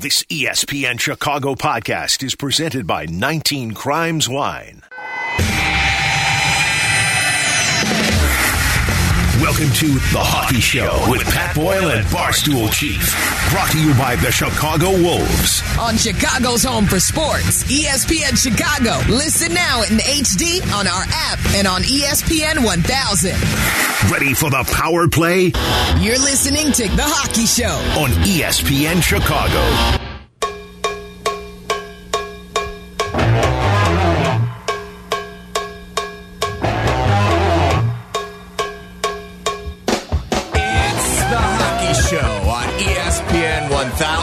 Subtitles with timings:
[0.00, 4.82] This ESPN Chicago podcast is presented by 19 Crimes Wine.
[9.48, 13.00] Welcome to The Hockey Show with Pat Boyle and Barstool Chief.
[13.50, 15.62] Brought to you by the Chicago Wolves.
[15.80, 19.00] on Chicago's Home for Sports, ESPN Chicago.
[19.10, 23.32] Listen now in HD on our app and on ESPN 1000.
[24.12, 25.50] Ready for the power play
[25.96, 27.72] You're listening to The Hockey Show.
[27.98, 30.07] on ESPN Chicago.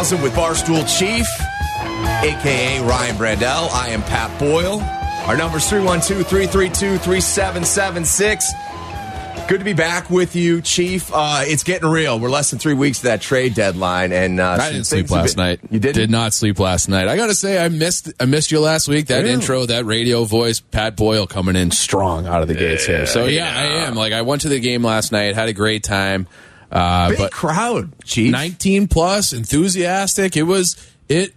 [0.06, 1.26] 1000 with Barstool Chief,
[2.24, 3.72] aka Ryan Brandell.
[3.72, 4.80] I am Pat Boyle.
[5.26, 8.54] Our number is 312 332 3776.
[9.48, 11.10] Good to be back with you, Chief.
[11.12, 12.20] Uh, it's getting real.
[12.20, 15.38] We're less than three weeks to that trade deadline, and uh, I didn't sleep last
[15.38, 15.60] been- night.
[15.72, 15.96] You didn't?
[15.96, 17.08] Did not sleep last night.
[17.08, 19.08] I got to say, I missed I missed you last week.
[19.08, 19.32] That Really?
[19.34, 23.08] intro, that radio voice, Pat Boyle coming in strong out of the gates here.
[23.08, 23.60] So yeah, yeah.
[23.60, 23.96] I am.
[23.96, 26.28] Like I went to the game last night, had a great time.
[26.72, 28.32] Uh, Big but crowd, Chief.
[28.32, 30.36] 19 plus, enthusiastic.
[30.36, 30.76] It was
[31.08, 31.34] it,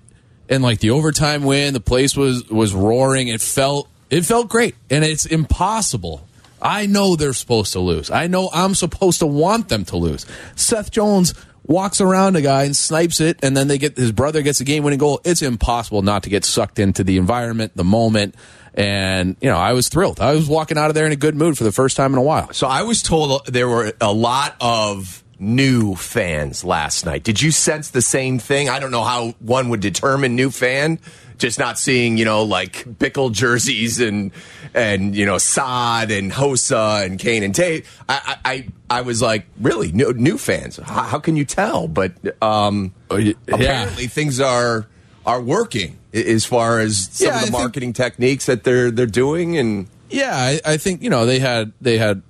[0.48, 3.28] and like the overtime win, the place was was roaring.
[3.28, 6.26] It felt it felt great, and it's impossible.
[6.60, 8.10] I know they're supposed to lose.
[8.10, 10.26] I know I'm supposed to want them to lose.
[10.56, 11.34] Seth Jones
[11.68, 14.64] walks around a guy and snipes it, and then they get his brother gets a
[14.64, 15.20] game winning goal.
[15.24, 18.34] It's impossible not to get sucked into the environment, the moment.
[18.74, 20.18] And you know, I was thrilled.
[20.20, 22.18] I was walking out of there in a good mood for the first time in
[22.18, 22.52] a while.
[22.52, 27.22] So I was told there were a lot of new fans last night.
[27.24, 28.68] Did you sense the same thing?
[28.68, 30.98] I don't know how one would determine new fan.
[31.38, 34.32] Just not seeing, you know, like Bickell jerseys and
[34.74, 37.86] and you know Saad and Hossa and Kane and Tate.
[38.08, 40.78] I I, I, I was like, really new, new fans.
[40.78, 41.86] How, how can you tell?
[41.86, 43.34] But um, yeah.
[43.46, 44.86] apparently things are
[45.24, 48.90] are working as far as some Yeah, of I the think- marketing techniques that they're
[48.90, 49.86] they're doing and.
[50.10, 52.22] Yeah, I, I think you know they had they had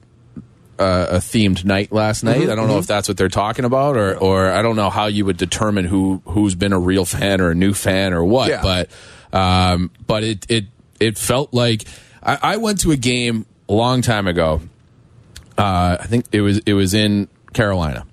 [0.79, 2.41] uh, a themed night last night.
[2.41, 4.91] Mm-hmm, I don't know if that's what they're talking about, or or I don't know
[4.91, 8.25] how you would determine who who's been a real fan or a new fan or
[8.25, 8.51] what.
[8.51, 8.63] Yeah.
[8.63, 8.91] But
[9.33, 10.65] um, but it it
[11.01, 11.85] it felt like
[12.23, 14.61] I, I went to a game a long time ago.
[15.57, 18.07] Uh, I think it was it was in Carolina,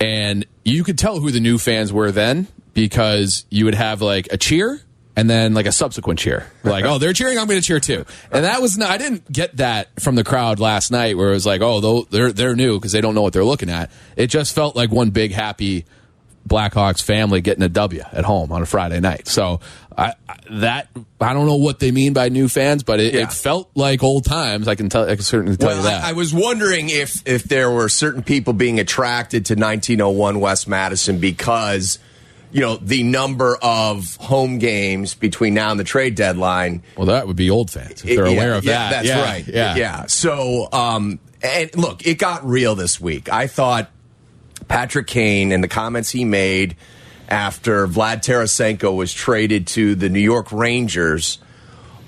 [0.00, 4.28] and you could tell who the new fans were then because you would have like
[4.32, 4.80] a cheer
[5.20, 6.50] and then like a subsequent cheer.
[6.64, 8.04] Like, oh, they're cheering, I'm going to cheer too.
[8.30, 11.32] And that was not, I didn't get that from the crowd last night where it
[11.34, 13.90] was like, oh, they're they're new because they don't know what they're looking at.
[14.16, 15.84] It just felt like one big happy
[16.48, 19.28] Blackhawks family getting a W at home on a Friday night.
[19.28, 19.60] So
[19.96, 20.88] I, I that
[21.20, 23.22] I don't know what they mean by new fans, but it, Yeah.
[23.22, 24.66] it felt like old times.
[24.68, 25.04] I can tell.
[25.08, 26.04] I can certainly tell Well, you that.
[26.04, 30.66] I, I was wondering if if there were certain people being attracted to 1901 West
[30.66, 31.98] Madison because
[32.52, 36.82] you know the number of home games between now and the trade deadline.
[36.96, 38.90] well, that would be old fans if they're Yeah, aware of yeah, that.
[38.90, 39.46] That's Yeah, right.
[39.48, 40.06] Yeah, yeah.
[40.06, 43.32] So, um, and look, it got real this week.
[43.32, 43.90] I thought
[44.68, 46.76] Patrick Kane and the comments he made
[47.28, 51.38] after Vlad Tarasenko was traded to the New York Rangers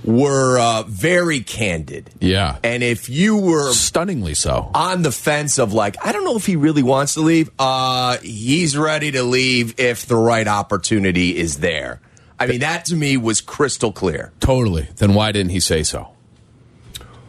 [0.05, 2.11] were uh, very candid.
[2.21, 2.59] Yeah.
[2.63, 4.71] And if you were stunningly so.
[4.75, 7.51] on the fence of like, I don't know if he really wants to leave.
[7.59, 12.01] Uh, he's ready to leave if the right opportunity is there.
[12.39, 14.33] I mean, that to me was crystal clear.
[14.41, 14.89] Totally.
[14.97, 16.09] Then why didn't he say so?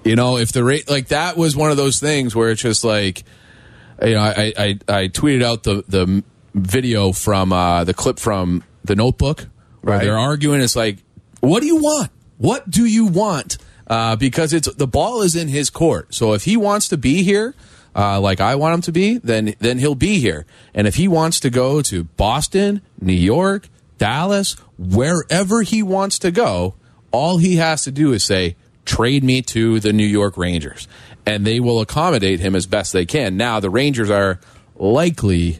[0.03, 2.83] You know, if the rate like that was one of those things where it's just
[2.83, 3.23] like,
[4.03, 6.23] you know, I I, I tweeted out the the
[6.55, 9.47] video from uh, the clip from the Notebook
[9.81, 10.03] where Right.
[10.03, 10.61] they're arguing.
[10.61, 10.97] It's like,
[11.41, 12.09] what do you want?
[12.37, 13.57] What do you want?
[13.87, 16.13] Uh, because it's the ball is in his court.
[16.13, 17.53] So if he wants to be here,
[17.95, 20.45] uh, like I want him to be, then then he'll be here.
[20.73, 23.67] And if he wants to go to Boston, New York,
[23.97, 26.75] Dallas, wherever he wants to go,
[27.11, 28.55] all he has to do is say,
[28.85, 30.87] "Trade me to the New York Rangers,"
[31.25, 33.37] and they will accommodate him as best they can.
[33.37, 34.39] Now the Rangers are
[34.77, 35.59] likely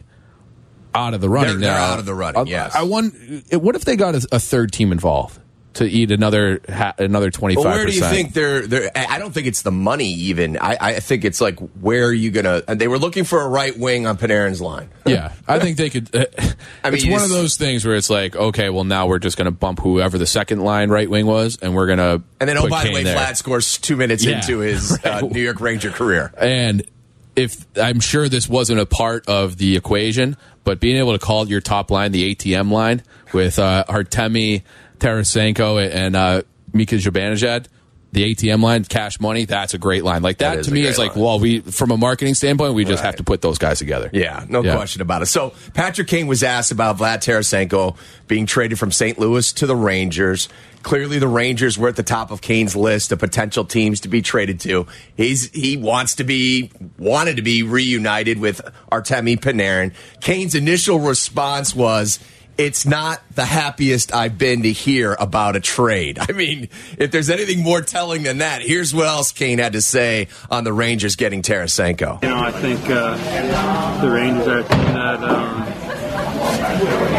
[0.94, 1.92] out of the running They're- they're now.
[1.92, 2.74] out of the running, I- yes.
[2.74, 3.16] I wonder,
[3.58, 5.38] what if they got a, a third team involved
[5.74, 8.66] to eat another ha, another twenty five Well, where do you think they're?
[8.66, 8.90] They're.
[8.94, 10.08] I don't think it's the money.
[10.08, 12.62] Even I, I think it's like where are you gonna?
[12.66, 14.90] and They were looking for a right wing on Panarin's line.
[15.06, 16.16] Yeah, I think they could.
[16.16, 16.24] Uh,
[16.82, 19.36] I mean, it's one of those things where it's like, okay, well now we're just
[19.36, 22.48] going to bump whoever the second line right wing was, and we're going to And
[22.48, 23.14] then, oh, by the way, there.
[23.14, 25.20] Vlad scores two minutes Yeah, into his uh.
[25.20, 26.32] New York Ranger career.
[26.38, 26.84] And
[27.36, 31.46] if I'm sure this wasn't a part of the equation, but being able to call
[31.48, 33.02] your top line the ATM line
[33.34, 34.62] with uh, Artemi,
[34.98, 36.42] Tarasenko, and uh,
[36.72, 37.66] Mika Zibanejad,
[38.12, 40.22] the ATM line, cash money, that's a great line.
[40.22, 41.24] Like that, That to me is like, line.
[41.24, 43.06] well, we from a marketing standpoint, we just Right.
[43.06, 44.08] have to put those guys together.
[44.12, 44.76] Yeah, no Yeah.
[44.76, 45.26] question about it.
[45.26, 47.96] So Patrick Kane was asked about Vlad Tarasenko
[48.28, 49.18] being traded from St.
[49.18, 50.48] Louis to the Rangers.
[50.84, 54.22] Clearly, the Rangers were at the top of Kane's list of potential teams to be
[54.22, 54.86] traded to.
[55.16, 58.60] He's he wants to be wanted to be reunited with
[58.92, 59.92] Artemi Panarin.
[60.20, 62.20] Kane's initial response was.
[62.56, 66.18] It's not the happiest I've been to hear about a trade.
[66.20, 66.68] I mean,
[66.98, 70.64] if there's anything more telling than that, here's what else Kane had to say on
[70.64, 72.22] the Rangers getting Tarasenko.
[72.22, 75.62] You know, I think uh, the Rangers are a team that um,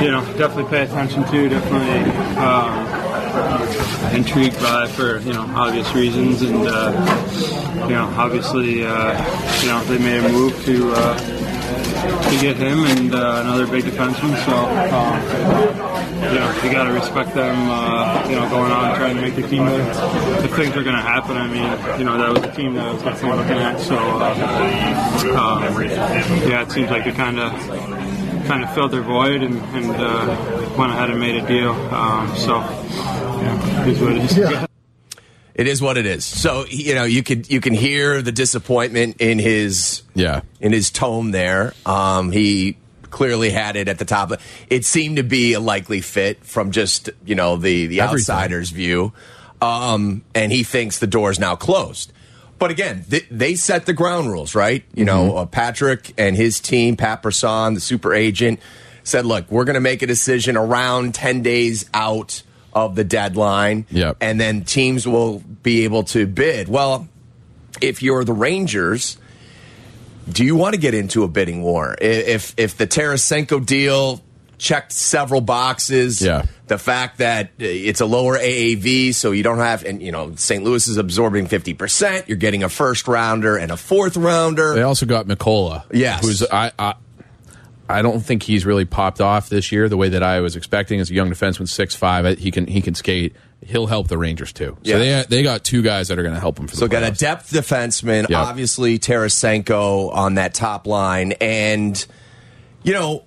[0.04, 1.50] you know definitely pay attention to.
[1.50, 9.62] Definitely um, intrigued by for you know obvious reasons, and uh, you know obviously uh,
[9.62, 11.55] you know they made a move to.
[12.06, 14.56] Uh, to get him and uh, another big defenseman, so
[14.96, 15.22] um,
[16.22, 17.69] you know you got to respect them.
[17.69, 19.84] Uh, you know, going on trying to make the team better.
[20.44, 22.88] If things are going to happen, I mean, you know, that was a team that
[22.88, 23.80] I was definitely looking at.
[23.80, 25.84] So uh, um,
[26.48, 27.52] yeah, it seems like they kind of
[28.48, 31.72] kind of filled their void and, and uh, went ahead and made a deal.
[31.72, 34.68] Um, so yeah, is what it is.
[35.56, 36.25] It is what it is.
[36.25, 40.42] So you know you could you can hear the disappointment in his Yeah.
[40.60, 41.74] in his tone there.
[41.86, 42.78] Um, he
[43.10, 44.34] clearly had it at the top.
[44.69, 48.36] It seemed to be a likely fit from just you know the the Everything.
[48.36, 49.13] outsider's view,
[49.62, 52.12] um, and he thinks the door is now closed.
[52.60, 54.84] But again, th- they set the ground rules, right?
[54.94, 55.28] You Mm-hmm.
[55.28, 58.60] know, uh, Patrick and his team, Pat Brisson, the super agent,
[59.04, 62.44] said, "Look, we're going to make a decision around ten days out."
[62.75, 64.18] Of the deadline, Yep.
[64.19, 66.68] and then teams will be able to bid.
[66.68, 67.07] Well,
[67.81, 69.18] if you're the Rangers,
[70.30, 71.95] do you want to get into a bidding war?
[72.01, 74.22] If if the Tarasenko deal
[74.57, 76.44] checked several boxes, Yeah.
[76.68, 80.62] the fact that it's a lower AAV, so you don't have, and you know, St.
[80.63, 82.27] Louis is absorbing fifty percent.
[82.27, 84.74] You're getting a first rounder and a fourth rounder.
[84.75, 85.83] They also got Mikkola.
[85.94, 86.25] Yes.
[86.25, 86.95] Who's I, I
[87.88, 91.00] I don't think he's really popped off this year the way that I was expecting.
[91.00, 93.36] As a young defenseman, six five, he can he can skate.
[93.64, 94.78] He'll help the Rangers too.
[94.84, 95.24] So Yeah.
[95.24, 96.68] they they got two guys that are going to help him.
[96.68, 98.38] For So the got a depth defenseman, Yep.
[98.40, 102.04] obviously Tarasenko on that top line, and
[102.84, 103.24] you know,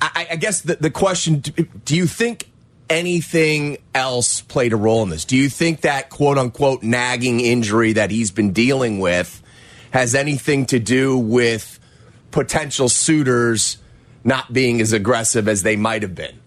[0.00, 1.42] I, I guess the, the question:
[1.84, 2.48] Do you think
[2.90, 5.24] anything else played a role in this?
[5.24, 9.42] Do you think that quote unquote nagging injury that he's been dealing with
[9.90, 11.78] has anything to do with
[12.30, 13.78] potential suitors
[14.24, 16.38] not being as aggressive as they might have been?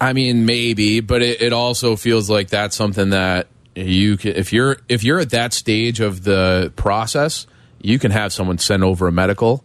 [0.00, 4.52] I mean, maybe, but it, it also feels like that's something that you can, if
[4.52, 7.46] you're if you're at that stage of the process,
[7.80, 9.64] you can have someone send over a medical,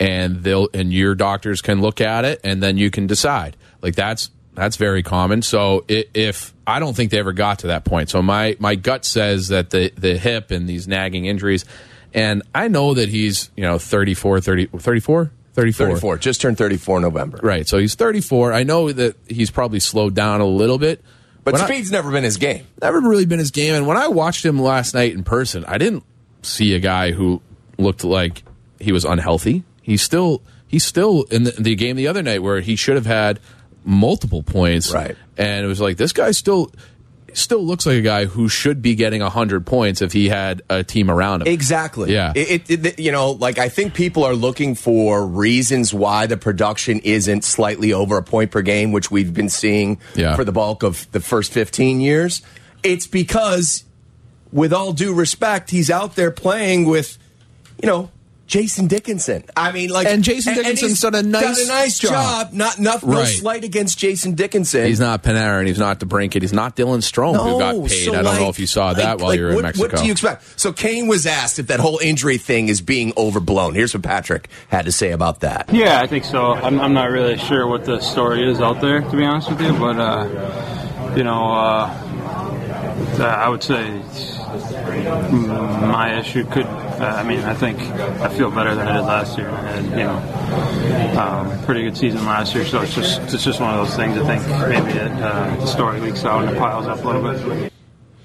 [0.00, 3.56] and they'll and your doctors can look at it, and then you can decide.
[3.82, 5.42] Like that's that's very common.
[5.42, 9.04] So if I don't think they ever got to that point, so my my gut
[9.04, 11.64] says that the the hip and these nagging injuries,
[12.12, 15.86] and I know that he's you know 34, 30, 34, 34.
[15.88, 17.38] 34, just turned 34 in November.
[17.42, 17.66] Right.
[17.66, 18.52] So he's 34.
[18.52, 21.02] I know that he's probably slowed down a little bit.
[21.44, 22.64] But When I- speed's never been his game.
[22.82, 23.74] never really been his game.
[23.74, 26.02] And when I watched him last night in person, I didn't
[26.42, 27.40] see a guy who
[27.78, 28.42] looked like
[28.80, 29.62] he was unhealthy.
[29.82, 33.06] He's still he's still in the, the game the other night where he should have
[33.06, 33.40] had
[33.84, 34.92] multiple points.
[34.92, 35.16] Right.
[35.36, 36.72] And it was like this guy still
[37.36, 40.82] still looks like a guy who should be getting 100 points if he had a
[40.84, 41.48] team around him.
[41.48, 42.12] Exactly.
[42.12, 42.32] Yeah.
[42.34, 46.36] It, it, it- you know, like I think people are looking for reasons why the
[46.36, 50.36] production isn't slightly over a point per game, which we've been seeing Yeah.
[50.36, 52.42] for the bulk of the first 15 years.
[52.82, 53.84] It's because,
[54.52, 57.18] with all due respect, he's out there playing with,
[57.82, 58.10] you know,
[58.46, 59.42] Jason Dickinson.
[59.56, 62.10] I mean, like, And Jason Dickinson's he's done a nice done a nice job.
[62.12, 62.52] job.
[62.52, 63.26] Not enough, no Right.
[63.26, 64.86] slight against Jason Dickinson.
[64.86, 65.66] He's not Panarin.
[65.66, 66.42] He's not DeBrincat.
[66.42, 68.04] He's not Dylan Strome who got paid.
[68.04, 69.88] so I don't know if you saw that like- while like you were in Mexico.
[69.88, 70.44] What do you expect?
[70.60, 73.74] So Kane was asked if that whole injury thing is being overblown.
[73.74, 75.70] Here's what Patrick had to say about that.
[75.72, 76.52] Yeah, I think so.
[76.52, 79.60] I'm, I'm not really sure what the story is out there, to be honest with
[79.62, 81.90] you, but uh, you know, uh,
[83.20, 83.88] I would say
[85.32, 86.66] my issue could.
[87.00, 89.48] Uh, I mean, I think I feel better than I did last year.
[89.50, 93.60] I had, you know, um, pretty good season last year, so it's just it's just
[93.60, 94.16] one of those things.
[94.16, 97.22] I think maybe it, uh, the story leaks out and it piles up a little
[97.22, 97.72] bit.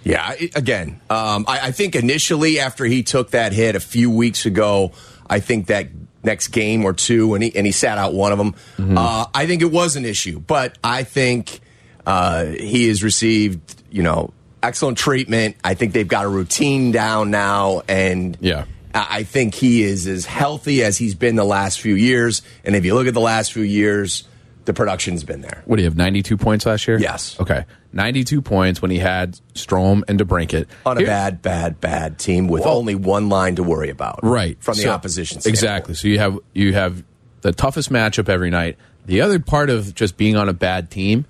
[0.04, 4.46] Yeah, again, um, I, I think initially after he took that hit a few weeks
[4.46, 4.92] ago,
[5.30, 5.90] I think that
[6.24, 8.56] next game or two, and he and he sat out one of them.
[8.98, 11.60] Uh, I think it was an issue, but I think
[12.06, 15.56] uh, he has received, you know, excellent treatment.
[15.64, 18.66] I think they've got a routine down now, and Yeah.
[18.94, 22.42] I think he is as healthy as he's been the last few years.
[22.66, 24.24] And if you look at the last few years,
[24.66, 25.62] the production's been there.
[25.66, 25.96] What do you have?
[25.98, 27.00] Ninety-two points last year.
[27.00, 27.36] Yes.
[27.40, 32.18] Okay, ninety-two points when he had Strome and DeBrincat On a Here- bad, bad, bad
[32.20, 34.20] team with only one line to worry about.
[34.24, 35.54] right From the So- opposition standpoint.
[35.56, 35.94] Exactly.
[35.96, 37.04] So you have you have
[37.42, 38.76] the toughest matchup every night.
[39.06, 41.26] The other part of just being on a bad team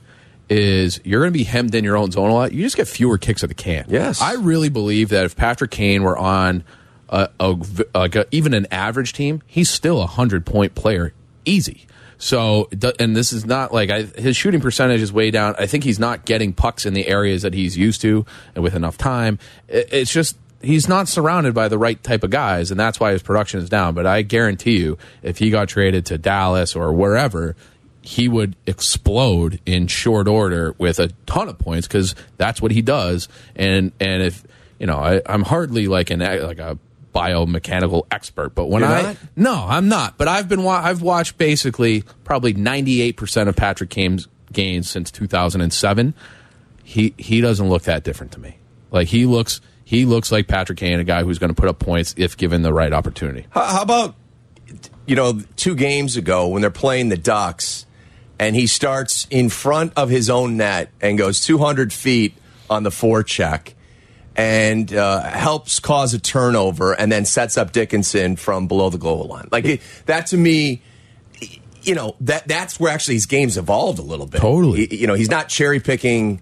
[0.50, 2.52] is you're going to be hemmed in your own zone a lot.
[2.52, 3.86] You just get fewer kicks at the can.
[3.88, 4.22] Yes.
[4.22, 6.64] I really believe that if Patrick Kane were on
[7.10, 7.56] a, a,
[7.96, 11.14] a, even an average team, he's still a hundred point player,
[11.46, 11.86] easy.
[12.22, 12.68] So,
[13.00, 15.56] and this is not like I, his shooting percentage is way down.
[15.58, 18.26] I think he's not getting pucks in the areas that he's used to,
[18.56, 19.40] and with enough time,
[19.70, 23.14] It- it's just he's not surrounded by the right type of guys, and that's why
[23.14, 23.94] his production is down.
[23.94, 27.56] But I guarantee you, if he got traded to Dallas or wherever,
[28.02, 32.82] he would explode in short order with a ton of points because that's what he
[32.82, 33.28] does.
[33.56, 34.44] And and if
[34.80, 36.78] you know, I, I'm hardly like an like a
[37.14, 39.18] biomechanical expert, but when You're I not?
[39.36, 40.18] no, I'm not.
[40.18, 45.12] But I've been wa- I've watched basically probably 98 percent of Patrick Kane's games since
[45.12, 46.14] 2007.
[46.84, 48.58] He he doesn't look that different to me.
[48.92, 51.80] Like he looks he looks like Patrick Kane, a guy who's going to put up
[51.80, 53.46] points if given the right opportunity.
[53.52, 54.16] How, how about
[55.06, 57.86] you know two games ago when they're playing the Ducks,
[58.40, 62.34] and he starts in front of his own net and goes 200 feet
[62.70, 63.74] on the forecheck,
[64.36, 69.26] and uh, helps cause a turnover, and then sets up Dickinson from below the goal
[69.26, 69.50] line.
[69.52, 70.82] Like it, that to me.
[71.82, 74.42] You know that that's where actually his game's evolved a little bit.
[74.42, 74.86] Totally.
[74.88, 76.42] He- you know, he's not cherry picking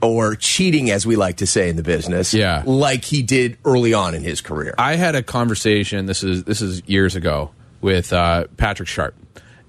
[0.00, 2.32] or cheating, as we like to say in the business.
[2.32, 2.62] Yeah.
[2.64, 4.76] like he did early on in his career.
[4.78, 6.06] I had a conversation.
[6.06, 9.16] This is this is years ago with uh, Patrick Sharp,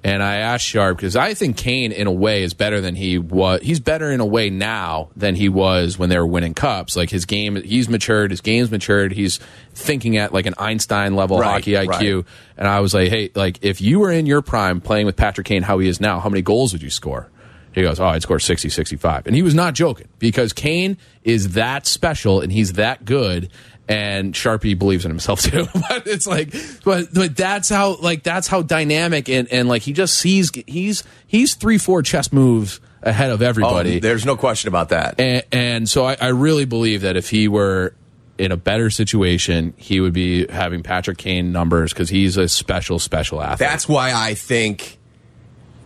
[0.03, 3.17] and I asked Sharp because I think Kane, in a way, is better than he
[3.17, 3.61] was.
[3.61, 6.95] He's better in a way now than he was when they were winning cups.
[6.95, 8.31] Like his game, he's matured.
[8.31, 9.11] His game's matured.
[9.11, 9.39] He's
[9.73, 12.15] thinking at like an Einstein level Right, hockey IQ.
[12.17, 12.25] right.
[12.57, 15.47] And I was like, hey, like if you were in your prime playing with Patrick
[15.47, 17.29] Kane, how he is now, how many goals would you score?
[17.71, 19.27] He goes, Oh, I'd score 60, 65.
[19.27, 23.49] And he was not joking because Kane is that special and he's that good.
[23.89, 25.67] And Sharpie believes in himself too.
[25.73, 26.53] but it's like,
[26.85, 31.03] but, but that's how, like, that's how dynamic and, and like he just sees, he's,
[31.27, 33.97] he's three, four chess moves ahead of oh, everybody.
[33.97, 35.19] Oh, there's no question about that.
[35.19, 37.95] And, and so I, I really believe that if he were
[38.37, 42.97] in a better situation, he would be having Patrick Kane numbers because he's a special,
[42.97, 43.59] special athlete.
[43.59, 44.97] That's why I think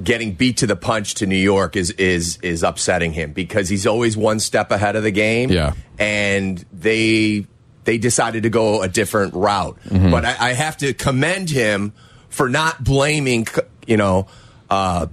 [0.04, 3.88] getting beat to the punch to New York is is is upsetting him because he's
[3.88, 5.50] always one step ahead of the game.
[5.50, 5.74] Yeah.
[5.98, 7.48] and they
[7.86, 9.78] they decided to go a different route.
[9.90, 10.12] Mm-hmm.
[10.12, 11.94] But I, I have to commend him
[12.30, 13.48] for not blaming,
[13.88, 14.28] you know.
[14.70, 15.08] Uh,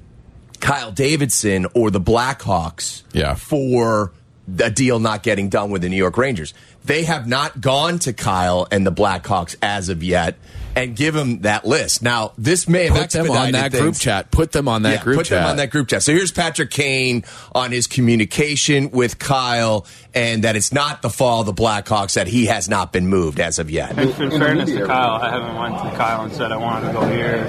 [0.61, 3.35] Kyle Davidson or the Blackhawks Yeah.
[3.35, 4.13] for
[4.47, 6.53] the deal not getting done with the New York Rangers.
[6.85, 10.37] They have not gone to Kyle and the Blackhawks as of yet
[10.77, 12.03] and give him that list.
[12.03, 13.83] Now, this may have Put them on that things.
[13.83, 14.31] group chat.
[14.31, 15.39] Put them on that Yeah, group put chat.
[15.39, 16.03] Put them on that group chat.
[16.03, 17.25] So here's Patrick Kane
[17.55, 22.27] on his communication with Kyle, and that it's not the fall of the Blackhawks that
[22.27, 23.99] he has not been moved as of yet.
[23.99, 26.93] In, in fairness to Kyle, I haven't went to Kyle and said I want to
[26.93, 27.45] go here.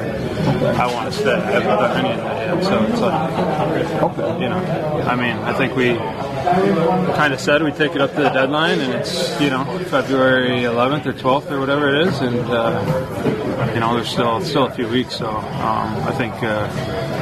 [0.78, 1.34] I want to stay.
[1.34, 2.64] I haven't done any of that yet.
[2.64, 4.58] So it's like, you know,
[5.08, 5.90] I mean, I think we
[7.16, 10.62] kind of said we take it up to the deadline, and it's you know February
[10.62, 14.72] 11th or 12th or whatever it is, and uh, you know there's still still a
[14.72, 15.18] few weeks.
[15.18, 16.68] So um, I think, uh,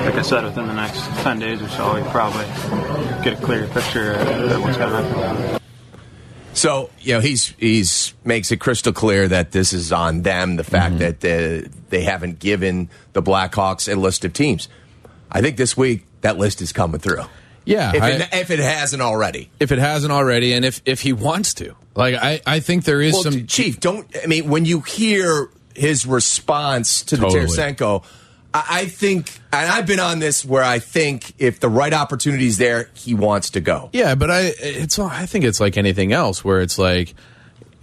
[0.05, 2.45] like I said, within the next 10 days or so, we probably
[3.23, 5.61] get a clearer picture of what's going to happen.
[6.53, 10.55] So you know he's he's makes it crystal clear that this is on them.
[10.55, 14.67] The fact that uh, they haven't given the Blackhawks a list of teams.
[15.31, 17.23] I think this week that list is coming through.
[17.69, 19.49] Yeah, if I- it, if it hasn't already.
[19.59, 21.75] if it hasn't already, and if if he wants to.
[21.95, 25.49] Like I, I think there is Well, some Chief, don't I mean when you hear
[25.75, 27.45] his response to the Totally.
[27.45, 28.03] Tarasenko,
[28.53, 32.47] I, I think, and I've been on this where I think if the right opportunity
[32.47, 33.89] is there, he wants to go.
[33.93, 37.13] Yeah, but I it's I think it's like anything else where it's like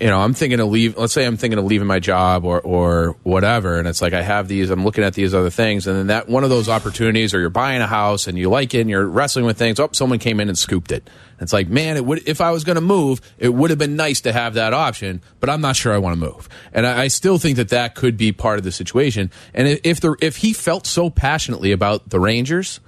[0.01, 2.61] you know, I'm thinking of leave let's say I'm thinking of leaving my job or
[2.61, 5.97] or whatever and it's like I have these I'm looking at these other things and
[5.97, 8.83] then that one of those opportunities or you're buying a house and you like it
[8.83, 11.09] and you're wrestling with things, oh someone came in and scooped it.
[11.41, 13.97] It's like, man, it would if I was going to move, it would have been
[13.97, 16.49] nice to have that option, but I'm not sure I want to move.
[16.73, 19.31] And I, I still think that that could be part of the situation.
[19.55, 22.81] And if- the if he felt so passionately about the Rangers,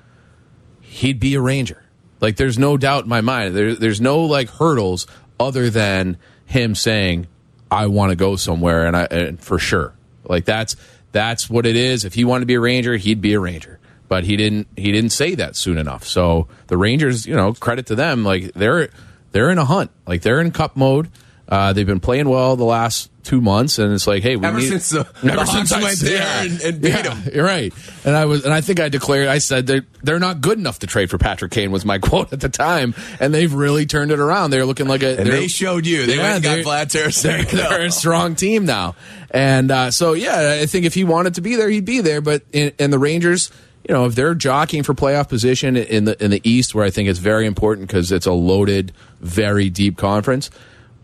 [0.81, 1.83] he'd be a Ranger.
[2.21, 3.55] Like there's no doubt in my mind.
[3.55, 5.07] There, there's no like hurdles
[5.41, 7.27] other than him saying,
[7.71, 9.95] "I want to go somewhere," and I and for sure.
[10.25, 10.77] Like that's
[11.13, 12.05] that's what it is.
[12.05, 13.79] If he wanted to be a Ranger, he'd be a Ranger.
[14.09, 14.69] But he didn't.
[14.77, 16.05] He didn't say that soon enough.
[16.07, 18.25] So the Rangers, you know, credit to them.
[18.25, 18.89] Like they're
[19.33, 19.91] they're in a hunt.
[20.07, 21.11] Like they're in cup mode.
[21.47, 24.59] Uh, they've been playing well the last two months, and it's like, hey, we Ever
[24.59, 27.23] need, since the- ever the since I- went there yeah, and- and beat yeah, 'em.
[27.35, 27.73] You're right,
[28.05, 30.79] and I was, and I think I declared, I said they're they're not good enough
[30.79, 34.11] to trade for Patrick Kane was my quote at the time, and they've really turned
[34.11, 34.51] it around.
[34.51, 36.07] They're looking like a And they're- showed you.
[36.07, 38.95] They went and got they're- Vlad they're, they're a strong team now,
[39.31, 42.21] and uh, so yeah, I think if he wanted to be there, he'd be there.
[42.21, 43.51] But in, in the Rangers,
[43.87, 46.91] you know, if they're jockeying for playoff position in the in the East, where I
[46.91, 50.51] think it's very important because it's a loaded, very deep conference.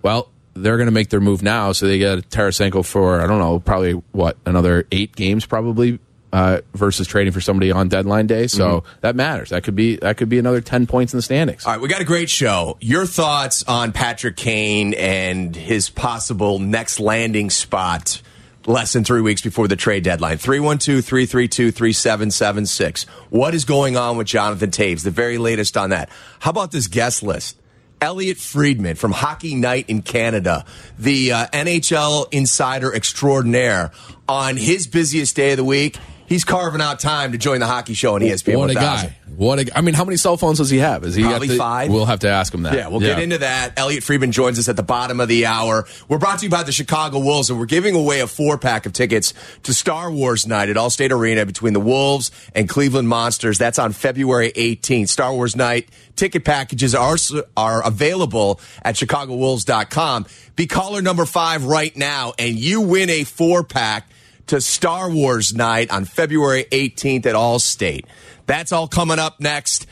[0.02, 3.38] Well, they're going to make their move now, so they get Tarasenko for I don't
[3.38, 5.98] know, probably what another eight games, probably.
[6.32, 9.50] Uh, versus trading for somebody on deadline day, so that matters.
[9.50, 11.64] That could be that could be another ten points in the standings.
[11.64, 12.76] All right, we got a great show.
[12.80, 18.20] Your thoughts on Patrick Kane and his possible next landing spot
[18.66, 20.38] less than three weeks before the trade deadline?
[20.38, 23.04] 312 332 3776.
[23.30, 25.04] What is going on with Jonathan Toews?
[25.04, 26.08] The very latest on that.
[26.40, 27.56] How about this guest list?
[28.00, 30.64] Elliotte Friedman from Hockey Night in Canada,
[30.98, 33.92] the uh, NHL insider extraordinaire,
[34.28, 35.98] on his busiest day of the week.
[36.26, 38.56] He's carving out time to join the hockey show on ESPN.
[38.58, 39.16] What a guy!
[39.36, 39.76] What a!
[39.76, 41.04] I mean, how many cell phones does he have?
[41.04, 41.90] Is he Probably the- five.
[41.90, 42.74] We'll have to ask him that.
[42.74, 43.78] Yeah, we'll get into that.
[43.78, 45.86] Elliotte Friedman joins us at the bottom of the hour.
[46.08, 48.86] We're brought to you by the Chicago Wolves, and we're giving away a four pack
[48.86, 53.58] of tickets to Star Wars Night at Allstate Arena between the Wolves and Cleveland Monsters.
[53.58, 55.08] That's on February 18th.
[55.08, 57.16] Star Wars Night ticket packages are
[57.56, 60.26] are available at ChicagoWolves.com.
[60.56, 64.08] Be caller number five right now, and you win a four pack
[64.48, 68.04] to Star Wars Night on February 18th at Allstate.
[68.46, 69.86] That's all coming up next.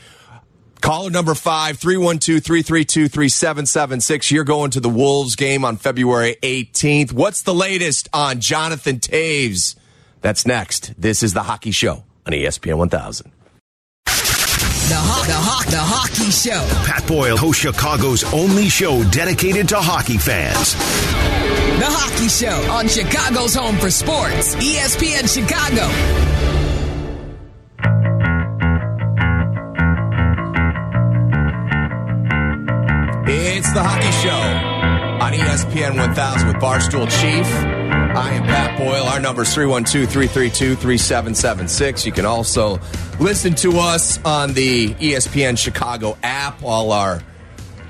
[0.81, 4.31] Caller number five, 312 332 3776.
[4.31, 7.13] You're going to the Wolves game on February 18th.
[7.13, 9.75] What's the latest on Jonathan Toews?
[10.21, 10.93] That's next.
[10.97, 13.31] This is The Hockey Show on ESPN 1000.
[14.05, 16.85] The, ho- the, ho- the Hockey Show.
[16.85, 20.75] Pat Boyle hosts Chicago's only show dedicated to hockey fans.
[21.83, 24.55] The Hockey Show on Chicago's home for sports.
[24.55, 25.83] ESPN Chicago.
[33.27, 34.31] It's The Hockey Show
[35.25, 37.45] on ESPN 1000 with Barstool Chief.
[38.15, 39.03] I am Pat Boyle.
[39.03, 42.05] Our number is 312 332 3776.
[42.05, 42.79] You can also
[43.19, 46.63] listen to us on the ESPN Chicago app.
[46.63, 47.21] All our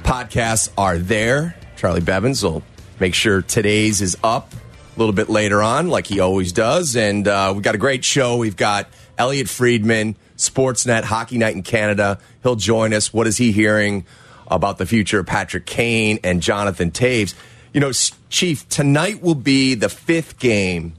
[0.01, 1.55] podcasts are there.
[1.75, 2.63] Charlie Bevins will
[2.99, 6.95] make sure today's is up a little bit later on, like he always does.
[6.95, 8.37] And uh, we've got a great show.
[8.37, 12.19] We've got Elliotte Friedman, Sportsnet, Hockey Night in Canada.
[12.43, 13.13] He'll join us.
[13.13, 14.05] What is he hearing
[14.47, 17.33] about the future of Patrick Kane and Jonathan Toews?
[17.73, 17.91] You know,
[18.29, 20.93] Chief, tonight will be the fifth game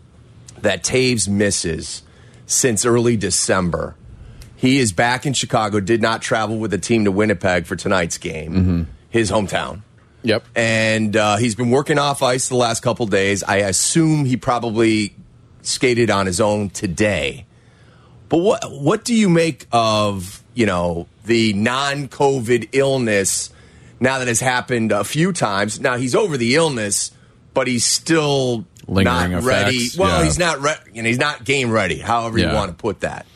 [0.60, 2.02] that Toews misses
[2.46, 3.94] since early December.
[4.56, 8.18] He is back in Chicago, did not travel with the team to Winnipeg for tonight's
[8.18, 9.82] game, his hometown.
[10.24, 10.44] Yep.
[10.56, 13.42] And uh, he's been working off ice the last couple days.
[13.42, 15.14] I assume he probably
[15.62, 17.46] skated on his own today.
[18.30, 23.50] But what what do you make of you know the non-COVID illness
[24.00, 25.78] now that has happened a few times?
[25.78, 27.10] Now he's over the illness,
[27.52, 29.88] but he's still Lingering not ready.
[29.96, 30.24] Well, yeah.
[30.24, 31.98] he's not re- you know he's not game ready.
[31.98, 33.26] However you want to put that.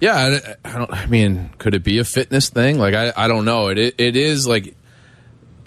[0.00, 0.16] Yeah,
[0.64, 0.92] I, I don't.
[0.92, 2.78] I mean, could it be a fitness thing?
[2.78, 3.68] Like, I, I don't know.
[3.68, 4.74] It, it it is like.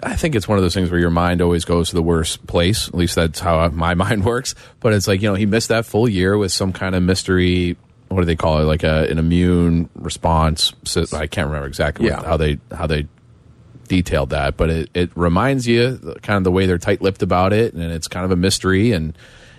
[0.03, 2.45] I think it's one of those things where your mind always goes to the worst
[2.47, 2.87] place.
[2.87, 4.53] At least that's how my mind works.
[4.79, 7.77] But it's like you know he missed that full year with some kind of mystery.
[8.09, 8.63] What do they call it?
[8.63, 10.73] Like a, an immune response.
[11.13, 12.23] I can't remember exactly Yeah.
[12.23, 13.07] how they how they
[13.87, 17.53] detailed that, but it, it reminds you kind of the way they're tight lipped about
[17.53, 18.91] it, and it's kind of a mystery.
[18.91, 19.17] And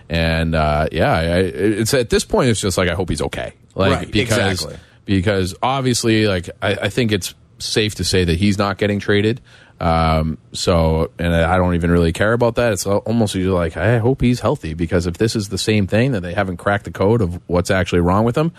[0.09, 3.53] and uh, yeah, I, it's at this point, it's just like I hope he's okay.
[3.74, 4.79] Like Right, because exactly.
[5.05, 9.40] because obviously, like I, I think it's safe to say that he's not getting traded.
[9.80, 12.72] Um, so, and I don't even really care about that.
[12.72, 16.20] It's almost like, I hope he's healthy because if this is the same thing that
[16.20, 18.52] they haven't cracked the code of what's actually wrong with him,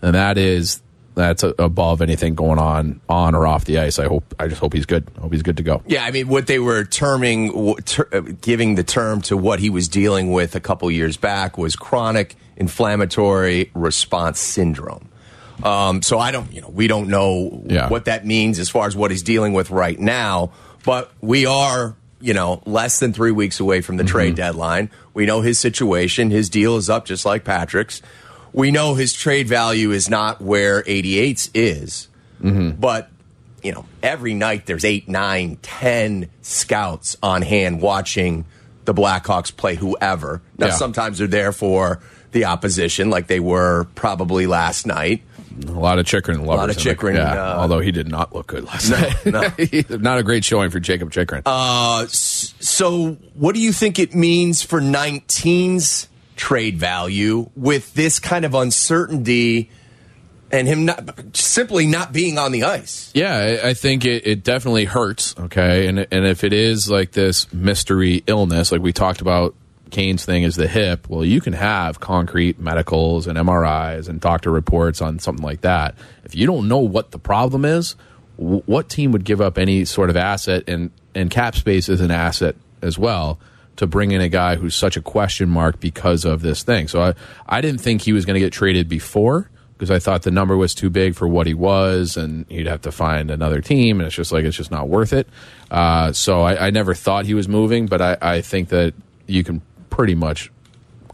[0.00, 0.82] then that is
[1.14, 4.00] that's above anything going on on or off the ice.
[4.00, 5.06] I hope I just hope he's good.
[5.16, 5.80] I hope he's good to go.
[5.86, 9.70] Yeah, I mean, what they were terming, ter- uh, giving the term to what he
[9.70, 15.08] was dealing with a couple years back was chronic inflammatory response syndrome.
[15.62, 17.88] Um, so I don't, you know, we don't know Yeah.
[17.88, 20.50] what that means as far as what he's dealing with right now,
[20.84, 24.10] but we are, you know, less than three weeks away from the Mm-hmm.
[24.12, 24.90] trade deadline.
[25.12, 26.30] We know his situation.
[26.30, 28.02] His deal is up just like Patrick's.
[28.52, 32.08] We know his trade value is not where 88's is,
[32.42, 32.80] Mm-hmm.
[32.80, 33.10] but
[33.62, 38.44] you know, every night there's eight, nine, ten scouts on hand watching
[38.84, 40.42] the Blackhawks play whoever.
[40.58, 40.72] Now, Yeah.
[40.74, 42.00] sometimes they're there for
[42.32, 45.22] the opposition, like they were probably last night.
[45.68, 46.48] A lot of Chychrun lovers.
[46.58, 49.00] lot of in the- Chychrun, yeah, uh, although he did not look good last No,
[49.40, 49.90] night.
[49.90, 49.96] no.
[49.98, 51.42] not a great showing for Jakob Chychrun.
[51.46, 58.44] Uh, So, what do you think it means for 19's trade value with this kind
[58.44, 59.70] of uncertainty
[60.50, 63.10] and him not simply not being on the ice?
[63.14, 65.34] Yeah, I, I think it, it definitely hurts.
[65.38, 69.54] Okay, and and if it is like this mystery illness, like we talked about,
[69.94, 71.08] Kane's thing is the hip.
[71.08, 75.94] Well, you can have concrete medicals and MRIs and doctor reports on something like that.
[76.24, 77.94] If you don't know what the problem is,
[78.36, 82.10] what team would give up any sort of asset and and cap space is an
[82.10, 83.38] asset as well
[83.76, 86.88] to bring in a guy who's such a question mark because of this thing.
[86.88, 87.14] So I
[87.46, 90.56] I didn't think he was going to get traded before because I thought the number
[90.56, 94.08] was too big for what he was, and he'd have to find another team, and
[94.08, 95.28] it's just like it's just not worth it.
[95.70, 98.94] Uh, so I, I never thought he was moving, but I, I think that
[99.26, 99.62] you can
[99.94, 100.50] pretty much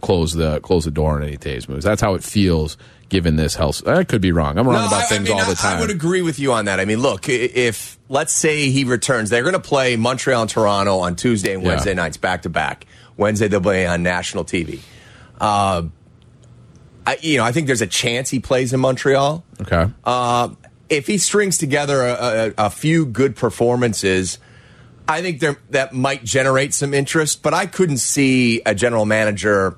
[0.01, 1.85] close the close the door on any Toews moves.
[1.85, 2.77] That's how it feels
[3.11, 3.87] given this health.
[3.87, 4.57] I could be wrong.
[4.57, 5.77] I'm wrong No, about I- I things mean, all the I- time.
[5.79, 6.81] I would agree with you on that.
[6.81, 10.99] I mean, look, if let's say he returns, they're going to play Montreal and Toronto
[11.01, 11.71] on Tuesday and Yeah.
[11.71, 12.87] Wednesday nights back to back.
[13.17, 14.79] Wednesday they'll play on national TV.
[15.41, 15.83] Uh,
[17.07, 19.45] I, you know, I think there's a chance he plays in Montreal.
[19.63, 19.91] okay.
[20.05, 20.51] Uh,
[20.89, 24.39] if he strings together a, a, a few good performances,
[25.11, 27.43] I think there that might generate some interest.
[27.43, 29.77] But I couldn't see a general manager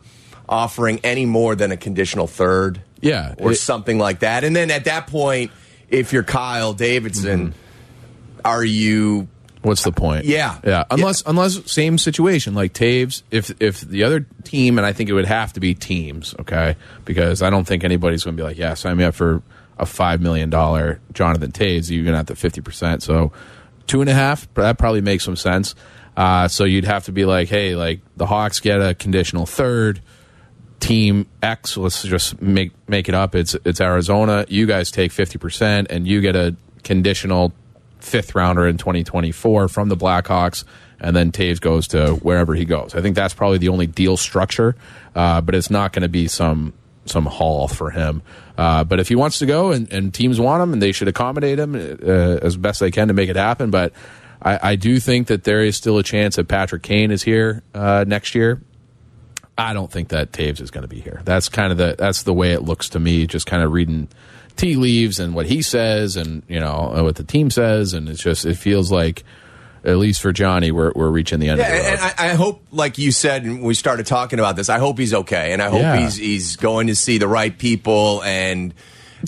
[0.49, 4.45] offering any more than a conditional third, Yeah, or it- something like that.
[4.45, 5.51] And then at that point,
[5.89, 8.41] if you're Kyle Davidson, Mm-hmm.
[8.45, 9.29] are you?
[9.63, 10.25] What's the point?
[10.25, 10.59] Yeah.
[10.65, 10.85] yeah.
[10.91, 13.23] Unless unless same situation like Toews.
[13.31, 16.75] If if the other team, and I think it would have to be teams, okay,
[17.05, 19.41] because I don't think anybody's going to be like, yeah, sign me up for
[19.79, 21.91] a five million dollar Jonathan Toews.
[21.91, 23.05] You're going to have to fifty percent.
[23.05, 23.31] So
[23.93, 24.53] two and a half.
[24.55, 25.75] That probably makes some sense.
[26.17, 30.01] Uh, so you'd have to be like, hey, like the Hawks get a conditional third.
[30.81, 33.35] Team X, let's just make make it up.
[33.35, 34.47] It's it's Arizona.
[34.49, 37.53] You guys take fifty percent, and you get a conditional
[38.01, 40.65] fifth rounder in 2024 from the Blackhawks,
[40.99, 42.95] and then Toews goes to wherever he goes.
[42.95, 44.75] I think that's probably the only deal structure,
[45.15, 46.73] uh, but it's not going to be some
[47.07, 48.23] some haul for him.
[48.57, 51.09] Uh, but if he wants to go and, and teams want him, and they should
[51.09, 53.71] accommodate him uh, as best they can to make it happen.
[53.71, 53.93] But
[54.41, 57.63] I, I do think that there is still a chance that Patrick Kane is here
[57.75, 58.61] uh, next year.
[59.57, 61.21] I don't think that Toews is going to be here.
[61.25, 63.27] That's kind of the that's the way it looks to me.
[63.27, 64.09] Just kind of reading
[64.57, 68.23] tea leaves and what he says, and you know what the team says, and it's
[68.23, 69.25] just it feels like,
[69.85, 71.99] at least for Johnny, we're we're reaching the end Yeah, of the road.
[71.99, 74.69] and I, I hope, like you said, and we started talking about this.
[74.69, 75.97] I hope he's okay, and I hope Yeah.
[75.97, 78.75] he's he's going to see the right people, and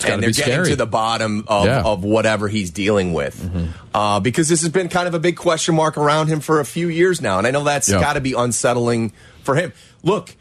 [0.05, 0.69] and they're getting scary.
[0.71, 1.79] to the bottom of, Yeah.
[1.79, 1.87] Mm-hmm.
[1.87, 3.49] of whatever he's dealing with,
[3.95, 6.65] uh, because this has been kind of a big question mark around him for a
[6.65, 8.01] few years now, and I know that's Yeah.
[8.01, 9.13] got to be unsettling
[9.45, 9.73] for him.
[10.03, 10.35] Look,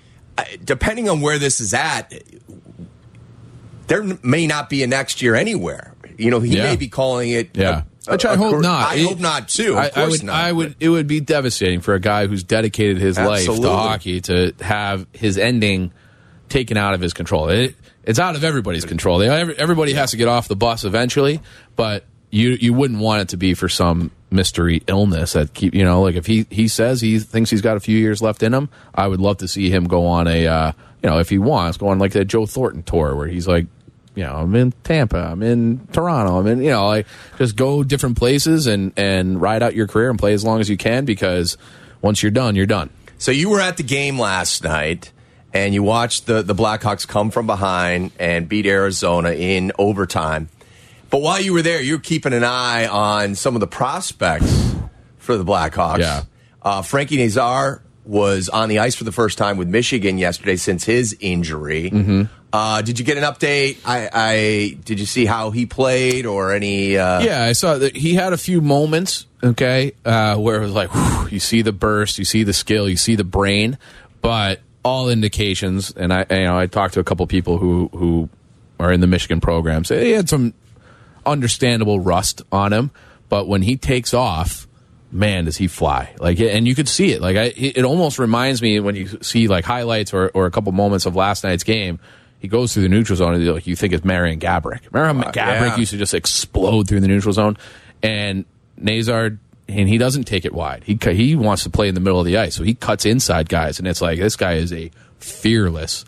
[0.66, 2.12] depending on where this is at,
[3.88, 5.94] there may not be a next year anywhere.
[6.18, 7.52] You know, he may be calling it.
[7.54, 7.80] Yeah.
[7.80, 8.92] a- Which I hope not.
[8.92, 9.72] I It- hope not too.
[9.74, 10.24] Of I, I course would.
[10.24, 10.36] not.
[10.36, 10.76] I would.
[10.80, 15.08] It would be devastating for a guy who's dedicated his life to hockey to have
[15.14, 15.92] his ending
[16.50, 17.48] taken out of his control.
[17.50, 19.20] It, it's out of everybody's control.
[19.20, 21.40] They, everybody has to get off the bus eventually,
[21.78, 25.84] but you you wouldn't want it to be for some mystery illness that keep you
[25.86, 28.54] know like if he he says he thinks he's got a few years left in
[28.54, 31.38] him, I would love to see him go on a uh, you know if he
[31.38, 33.68] wants go on like the Joe Thornton tour where he's like
[34.16, 37.84] you know, I'm in Tampa, I'm in Toronto, I'm in, you know, like just go
[37.84, 41.06] different places and and ride out your career and play as long as you can
[41.06, 41.58] because
[42.02, 42.90] once you're done, you're done.
[43.18, 45.12] So you were at the game last night
[45.54, 50.50] and you watched the, the Blackhawks come from behind and beat Arizona in overtime.
[51.10, 54.76] But while you were there, you were keeping an eye on some of the prospects
[55.18, 56.00] for the Blackhawks.
[56.00, 56.24] Yeah.
[56.62, 60.84] Uh, Frankie Nazar was on the ice for the first time with Michigan yesterday since
[60.84, 61.90] his injury.
[61.90, 62.24] Mm-hmm.
[62.52, 63.78] Uh, did you get an update?
[63.86, 66.98] I, I did you see how he played or any?
[66.98, 70.74] Uh, Yeah, I saw that he had a few moments, okay, uh, where it was
[70.74, 73.80] like, whew, you see the burst, you see the skill, you see the brain,
[74.22, 78.30] but all indications, and I, you know, I talked to a couple people who who
[78.80, 80.54] are in the Michigan program, say he had some
[81.26, 82.92] understandable rust on him,
[83.30, 84.68] but when he takes off,
[85.14, 86.14] man, does he fly!
[86.20, 87.22] Like, and you could see it.
[87.22, 90.72] Like, I, it almost reminds me when you see like highlights or, or a couple
[90.72, 92.00] moments of last night's game.
[92.40, 94.82] He goes through the neutral zone, and like you think it's Marian Gaborik.
[94.92, 95.78] Remember how uh, Gaborik yeah.
[95.78, 97.58] used to just explode through the neutral zone,
[98.02, 98.46] and
[98.78, 99.38] Nazar.
[99.70, 100.84] And he doesn't take it wide.
[100.84, 103.48] He he wants to play in the middle of the ice, so he cuts inside
[103.48, 106.04] guys, and it's like this guy is a fearless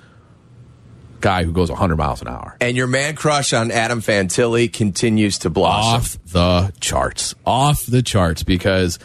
[1.21, 2.57] guy who goes 100 miles an hour.
[2.61, 5.95] And your man crush on Adam Fantilli continues to blossom.
[5.95, 8.99] off the charts, off the charts because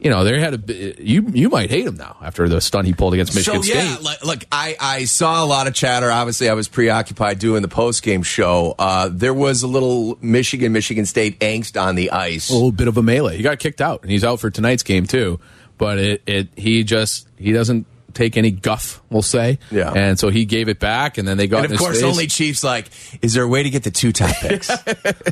[0.00, 2.92] you know they had a you you might hate him now after the stunt he
[2.92, 4.02] pulled against Michigan so, yeah, State.
[4.04, 6.10] like, look, I, I saw a lot of chatter.
[6.10, 8.74] Obviously, I was preoccupied doing the post game show.
[8.78, 12.50] Uh, there was a little Michigan, Michigan State angst on the ice.
[12.50, 13.36] a little bit of a melee.
[13.36, 15.38] He got kicked out, and he's out for tonight's game too.
[15.78, 19.58] but it, it he just he doesn't take any guff, we'll say.
[19.70, 19.92] Yeah.
[19.92, 22.04] And so he gave it back, and then they got And of course, face.
[22.04, 22.86] only Chiefs like,
[23.22, 24.68] is there a way to get the two top picks?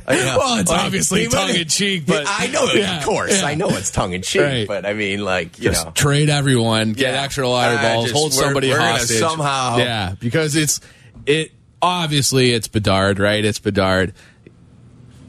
[0.07, 3.47] Well, it's obviously tongue in cheek, but I know, Yeah, of course, yeah.
[3.47, 4.67] I know it's tongue in cheek, Right.
[4.69, 7.23] but I mean, like, you just know, trade everyone, get Yeah.
[7.23, 10.81] extra lottery Uh, balls, just- hold we're- somebody we're hostage somehow- Yeah, because it's
[11.27, 13.45] it obviously it's Bedard, right?
[13.45, 14.13] It's Bedard.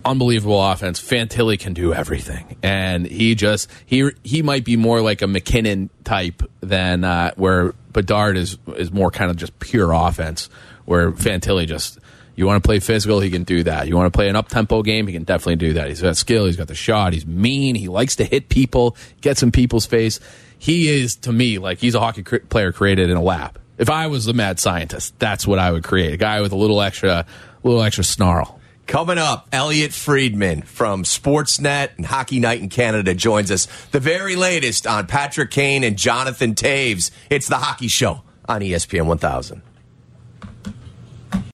[0.03, 0.99] Unbelievable offense.
[0.99, 5.89] Fantilli can do everything, and he just he he might be more like a MacKinnon
[6.03, 10.49] type than uh, where Bedard is is more kind of just pure offense.
[10.85, 11.99] Where Fantilli just
[12.35, 13.87] you want to play physical, he can do that.
[13.87, 15.87] You want to play an up tempo game, he can definitely do that.
[15.89, 19.43] He's got skill, he's got the shot, he's mean, he likes to hit people, gets
[19.43, 20.19] in people's face.
[20.57, 23.59] He is to me like he's a hockey cr- player created in a lab.
[23.77, 26.13] If I was the mad scientist, that's what I would create.
[26.13, 27.25] A guy with a little extra,
[27.63, 28.60] little extra snarl.
[28.91, 33.65] Coming up, Elliotte Friedman from Sportsnet and Hockey Night in Canada joins us.
[33.91, 37.09] The very latest on Patrick Kane and Jonathan Toews.
[37.29, 39.61] It's the Hockey Show on ESPN 1000.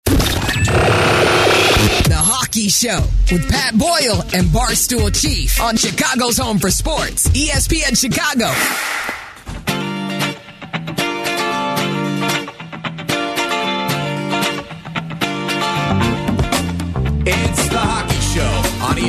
[0.06, 0.16] The
[2.16, 8.52] Hockey Show with Pat Boyle and Barstool Chief on Chicago's Home for Sports, ESPN Chicago.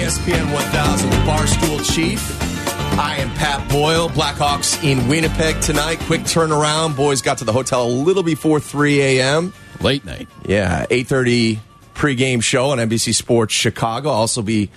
[0.08, 2.18] ESPN 1000 with Barstool Chief.
[2.98, 4.08] I am Pat Boyle.
[4.08, 5.98] Blackhawks in Winnipeg tonight.
[6.00, 6.96] Quick turnaround.
[6.96, 9.52] Boys got to the hotel a little before 3 a.m.
[9.82, 10.26] Late night.
[10.46, 11.58] Yeah, 8:30
[11.94, 14.08] pregame show on NBC Sports Chicago.
[14.08, 14.70] Also be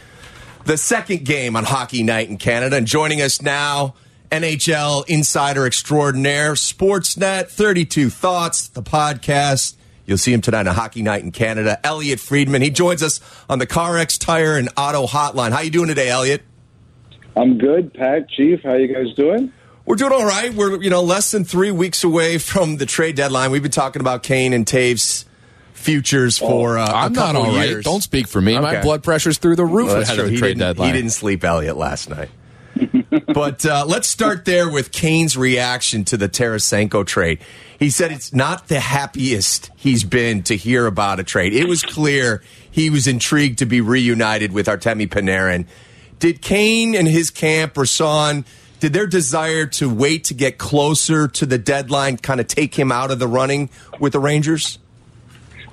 [0.66, 2.76] the second game on Hockey Night in Canada.
[2.76, 3.94] And joining us now,
[4.34, 9.76] NHL insider extraordinaire, Sportsnet 32 Thoughts, the podcast.
[10.06, 11.80] You'll see him tonight on a Hockey Night in Canada.
[11.84, 12.62] Elliotte Friedman.
[12.62, 15.52] He joins us on the CarX Tire and Auto Hotline.
[15.52, 16.42] How you doing today, Elliotte?
[17.36, 18.30] I'm good, Pat.
[18.30, 19.54] Chief, how you guys doing?
[19.86, 20.54] We're doing all right.
[20.54, 23.52] We're you know less than three weeks away from the trade deadline.
[23.52, 25.26] We've been talking about Kane and Toews
[25.74, 27.70] futures for uh, I'm a not couple all right.
[27.70, 27.86] years.
[27.86, 28.60] Don't speak for me.
[28.60, 30.88] My blood pressure's through the roof Well, ahead of the he trade didn't, deadline.
[30.90, 32.30] He didn't sleep, Elliotte, last night.
[33.34, 37.40] But uh, let's start there with Kane's reaction to the Tarasenko trade.
[37.80, 41.54] He said it's not the happiest he's been to hear about a trade.
[41.54, 45.66] It was clear he was intrigued to be reunited with Artemi Panarin.
[46.20, 48.46] Did Kane and his camp or Son,
[48.80, 52.92] did their desire to wait to get closer to the deadline kind of take him
[52.92, 54.78] out of the running with the Rangers?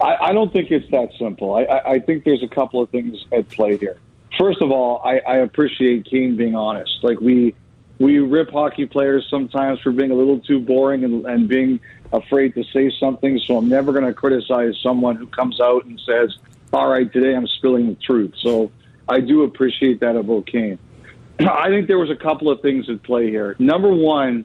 [0.00, 1.54] I, I don't think it's that simple.
[1.54, 3.98] I, I think there's a couple of things at play here.
[4.38, 7.02] First of all, I, I appreciate Kane being honest.
[7.02, 7.54] Like we
[7.98, 11.80] we rip hockey players sometimes for being a little too boring and, and being
[12.12, 13.40] afraid to say something.
[13.40, 16.36] So I'm never going to criticize someone who comes out and says,
[16.72, 18.70] "All right, today I'm spilling the truth." So
[19.08, 20.78] I do appreciate that about Kane.
[21.40, 23.56] I think there was a couple of things at play here.
[23.58, 24.44] Number one,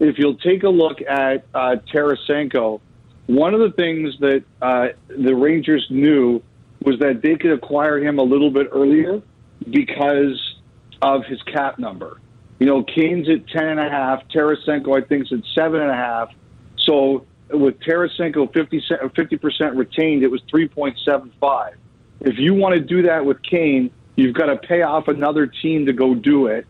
[0.00, 2.80] if you'll take a look at uh, Tarasenko,
[3.26, 6.42] one of the things that uh, the Rangers knew
[6.80, 9.22] was that they could acquire him a little bit earlier
[9.68, 10.56] because
[11.02, 12.20] of his cap number.
[12.58, 14.26] You know, Kane's at ten and a half.
[14.28, 16.30] Tarasenko, I think, is at seven and a half.
[16.78, 21.74] So with Tarasenko 50 percent retained, it was three point seven five.
[22.20, 25.86] If you want to do that with Kane, you've got to pay off another team
[25.86, 26.66] to go do it.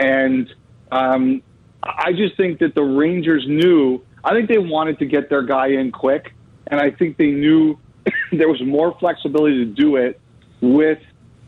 [0.00, 0.52] And
[0.90, 1.42] um,
[1.82, 4.02] I just think that the Rangers knew.
[4.24, 6.34] I think they wanted to get their guy in quick,
[6.66, 7.78] and I think they knew
[8.32, 10.20] there was more flexibility to do it
[10.60, 10.98] with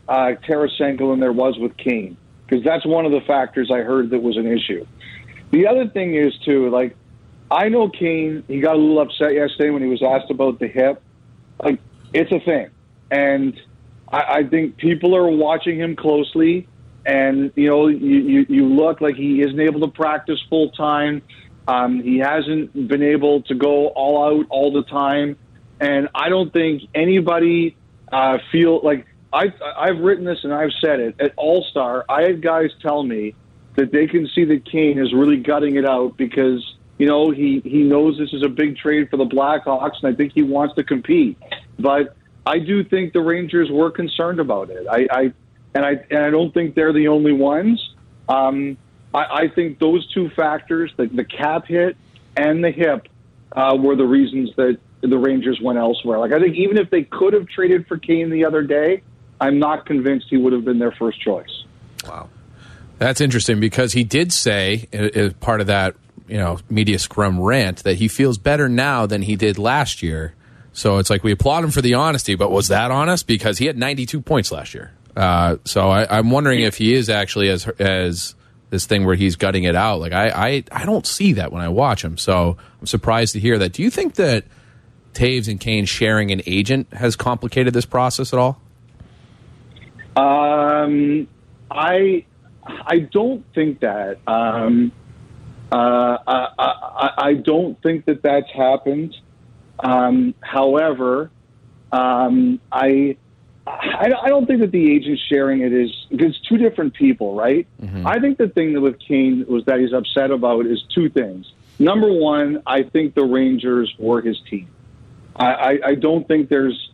[0.09, 4.09] uh, Tarasenko than there was with Kane, because that's one of the factors I heard
[4.09, 4.85] that was an issue.
[5.51, 6.97] The other thing is too, like
[7.51, 8.43] I know Kane.
[8.47, 11.01] He got a little upset yesterday when he was asked about the hip.
[11.63, 11.79] Like
[12.11, 12.69] it's a thing,
[13.11, 13.59] and
[14.11, 16.67] I, I think people are watching him closely.
[17.05, 21.21] And you know, you, you, you look like he isn't able to practice full time.
[21.67, 25.37] Um, he hasn't been able to go all out all the time,
[25.79, 27.75] and I don't think anybody
[28.11, 32.05] uh, feel like I, I've written this and I've said it at All Star.
[32.09, 33.35] I had guys tell me
[33.75, 37.61] that they can see that Kane is really gutting it out because you know he
[37.63, 40.75] he knows this is a big trade for the Blackhawks, and I think he wants
[40.75, 41.37] to compete.
[41.77, 42.15] But
[42.45, 44.87] I do think the Rangers were concerned about it.
[44.89, 45.33] I, I
[45.75, 47.93] and I and I don't think they're the only ones.
[48.27, 48.77] Um,
[49.13, 51.95] I, I think those two factors, the, the cap hit
[52.35, 53.07] and the hip,
[53.51, 56.17] uh, were the reasons that the Rangers went elsewhere.
[56.17, 59.03] Like I think even if they could have traded for Kane the other day,
[59.41, 61.63] I'm not convinced he would have been their first choice.
[62.07, 62.29] Wow.
[62.97, 65.95] That's interesting because he did say, as part of that
[66.27, 70.35] you know media scrum rant, that he feels better now than he did last year.
[70.73, 73.27] So it's like we applaud him for the honesty, but was that honest?
[73.27, 74.93] Because he had 92 points last year.
[75.15, 78.35] Uh, so I, I'm wondering if he is actually as as
[78.69, 79.99] this thing where he's gutting it out.
[79.99, 82.17] Like I, I, I don't see that when I watch him.
[82.17, 83.73] So I'm surprised to hear that.
[83.73, 84.45] Do you think that
[85.13, 88.61] Toews and Kane sharing an agent has complicated this process at all?
[90.19, 91.27] Um,
[91.71, 92.25] I
[92.65, 94.19] I don't think that.
[94.27, 94.91] Um,
[95.71, 99.15] uh, I, I, I don't think that that's happened.
[99.79, 101.29] Um, however,
[101.91, 103.17] um, I,
[103.67, 107.67] I I don't think that the agent sharing it is because two different people, right?
[108.05, 111.51] I think the thing that with Kane was that he's upset about is two things.
[111.77, 114.67] Number one, I think the Rangers were his team.
[115.35, 116.88] I, I, I don't think there's.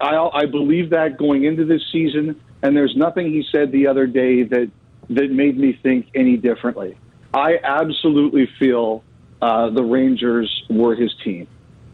[0.00, 4.06] I, I believe that going into this season, and there's nothing he said the other
[4.06, 4.70] day that
[5.10, 6.96] that made me think any differently.
[7.34, 9.02] I absolutely feel
[9.42, 11.48] uh, the Rangers were his team,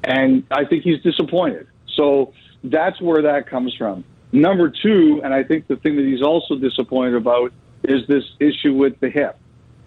[0.04, 1.66] and I think he's disappointed.
[1.94, 4.04] So that's where that comes from.
[4.32, 7.52] Number two, and I think the thing that he's also disappointed about
[7.84, 9.38] is this issue with the hip.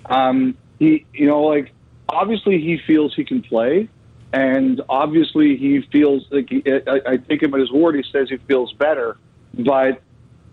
[0.05, 1.71] Um, he, you know, like
[2.07, 3.89] obviously he feels he can play,
[4.33, 7.95] and obviously he feels like he, I, I take him at his word.
[7.95, 9.17] He says he feels better,
[9.53, 10.01] but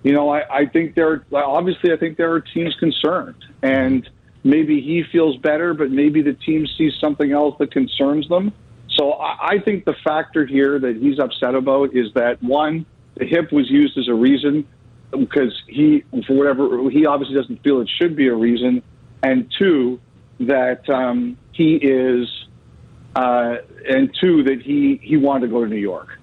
[0.03, 1.25] you know, I, I think there.
[1.33, 4.09] Obviously, I think there are teams concerned, and
[4.45, 8.53] maybe he feels better, but maybe the team sees something else that concerns them.
[8.91, 12.87] So I, I think the factor here that he's upset about is that one,
[13.17, 14.67] the hip was used as a reason
[15.11, 18.83] because he, for whatever, he obviously doesn't feel it should be a reason,
[19.23, 20.01] and two,
[20.41, 22.29] that um, he is,
[23.17, 23.57] uh,
[23.89, 26.19] and two, that he he wanted to go to New York.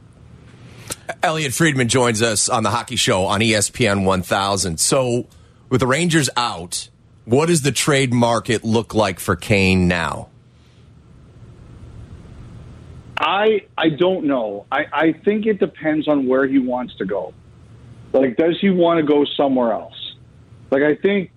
[1.23, 4.79] Elliotte Friedman joins us on the Hockey Show on ESPN 1000.
[4.79, 5.27] So,
[5.69, 6.89] with the Rangers out,
[7.25, 10.29] what does the trade market look like for Kane now?
[13.17, 14.65] I I don't know.
[14.71, 17.33] I, I think it depends on where he wants to go.
[18.11, 20.15] Like, does he want to go somewhere else?
[20.69, 21.31] Like, I think,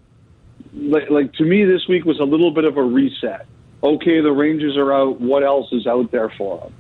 [0.75, 3.47] like, like to me, this week was a little bit of a reset.
[3.87, 5.21] Okay, the Rangers are out.
[5.21, 6.73] What else is out there for him?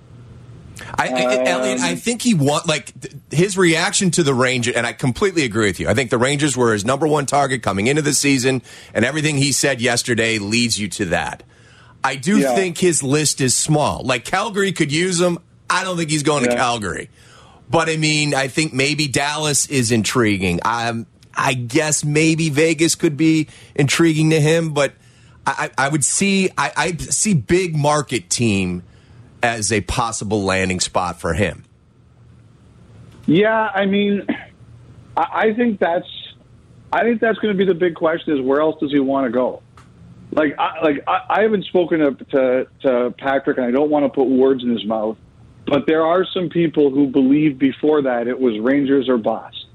[0.95, 4.87] I, I, Elliotte, I think he want like th- his reaction to the Rangers, and
[4.87, 5.89] I completely agree with you.
[5.89, 8.61] I think the Rangers were his number one target coming into the season,
[8.93, 11.43] and everything he said yesterday leads you to that.
[12.05, 12.55] I do Yeah.
[12.55, 14.03] think his list is small.
[14.05, 15.39] Like Calgary could use him.
[15.71, 17.09] I don't think he's going to Calgary,
[17.71, 20.61] but I mean, I think maybe Dallas is intriguing.
[20.65, 24.93] Um, I guess maybe Vegas could be intriguing to him, but
[25.47, 28.83] I, I would see I, I see big market team
[29.43, 31.65] as a possible landing spot for him.
[33.27, 34.27] Yeah, I mean,
[35.17, 36.09] I, I think that's
[36.93, 39.27] I think that's going to be the big question: is where else does he want
[39.27, 39.63] to go?
[40.33, 44.05] Like, I, like I, I haven't spoken to, to to Patrick, and I don't want
[44.05, 45.17] to put words in his mouth,
[45.67, 49.67] but there are some people who believed before that it was Rangers or bust,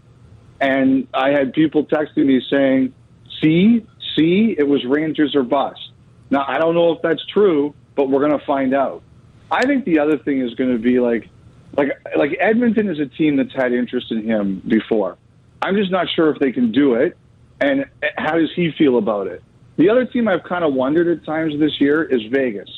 [0.60, 2.94] and I had people texting me saying,
[3.42, 5.92] "See, see, it was Rangers or bust."
[6.30, 9.04] Now I don't know if that's true, but we're going to find out.
[9.52, 11.30] I think the other thing is going to be like
[11.78, 15.18] like like Edmonton is a team that's had interest in him before.
[15.62, 17.18] I'm just not sure if they can do it,
[17.60, 17.86] and
[18.18, 19.44] how does he feel about it?
[19.78, 22.70] The other team I've kind of wondered at times this year is Vegas,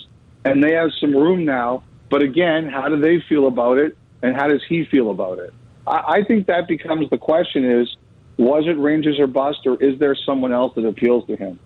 [0.45, 1.83] and they have some room now.
[2.09, 5.53] But again, how do they feel about it, and how does he feel about it?
[5.87, 7.95] I, I think that becomes the question: is
[8.37, 11.59] was it Rangers or bust, or is there someone else that appeals to him?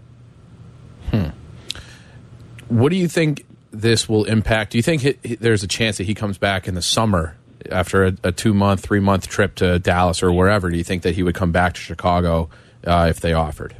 [2.69, 4.71] What do you think this will impact?
[4.71, 7.37] Do you think he, he- there's a chance that he comes back in the summer
[7.71, 10.69] after a, a two month, three month trip to Dallas or wherever?
[10.69, 12.49] Do you think that he would come back to Chicago
[12.85, 13.75] uh, if they offered?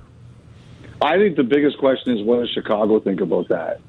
[1.01, 3.81] I think the biggest question is what does Chicago think about that?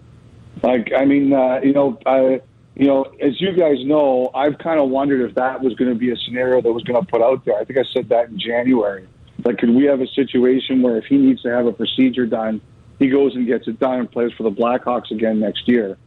[0.62, 2.40] Like, I mean, uh, you know, I,
[2.78, 5.98] you know, as you guys know, I've kind of wondered if that was going to
[5.98, 7.58] be a scenario that was going to put out there.
[7.58, 9.06] I think I said that in January.
[9.44, 12.60] Like, could we have a situation where if he needs to have a procedure done,
[13.00, 15.98] he goes and gets it done and plays for the Blackhawks again next year?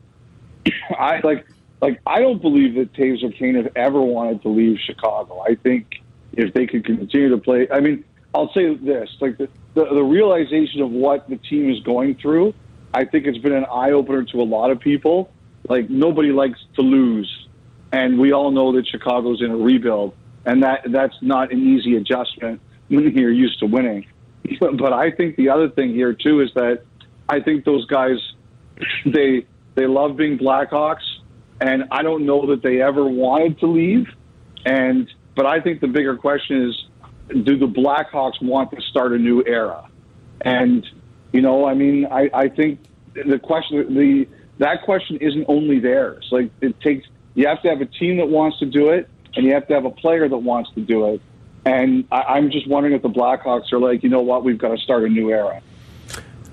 [0.97, 1.45] I like,
[1.81, 5.41] like, I don't believe that Toews or Kane have ever wanted to leave Chicago.
[5.41, 9.49] I think if they could continue to play, I mean, I'll say this: like the,
[9.73, 12.53] the the realization of what the team is going through,
[12.93, 15.31] I think it's been an eye opener to a lot of people.
[15.67, 17.47] Like nobody likes to lose,
[17.91, 20.13] and we all know that Chicago's in a rebuild,
[20.45, 24.05] and that that's not an easy adjustment when you're used to winning.
[24.59, 26.83] But I think the other thing here too is that
[27.29, 28.17] I think those guys
[29.05, 29.45] they
[29.75, 31.05] they love being Blackhawks,
[31.59, 34.07] and I don't know that they ever wanted to leave.
[34.65, 36.85] And but I think the bigger question is,
[37.43, 39.87] do the Blackhawks want to start a new era?
[40.41, 40.85] And
[41.31, 42.79] you know, I mean, I, I think
[43.13, 44.27] the question the
[44.61, 46.27] that question isn't only theirs.
[46.31, 49.45] Like it takes you have to have a team that wants to do it, and
[49.45, 51.21] you have to have a player that wants to do it.
[51.65, 54.69] And I, I'm just wondering if the Blackhawks are like, you know what, we've got
[54.69, 55.61] to start a new era.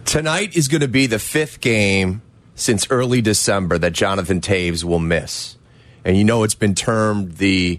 [0.06, 2.22] Tonight is going to be the fifth game
[2.54, 5.56] since early December that Jonathan Toews will miss.
[6.02, 7.78] And you know it's been termed the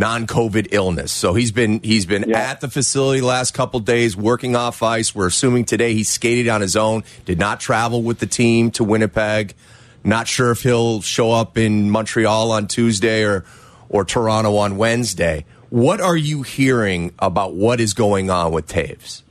[0.00, 1.12] non-COVID illness.
[1.12, 2.38] So he's been he's been Yeah.
[2.38, 5.14] at the facility the last couple days working off ice.
[5.14, 8.82] We're assuming today he skated on his own, did not travel with the team to
[8.84, 9.54] Winnipeg.
[10.02, 13.44] Not sure if he'll show up in Montreal on Tuesday or
[13.90, 15.44] or Toronto on Wednesday.
[15.68, 19.22] What are you hearing about what is going on with Toews?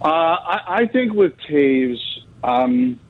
[0.00, 1.98] Uh, I, I think with Toews,
[2.44, 3.00] um,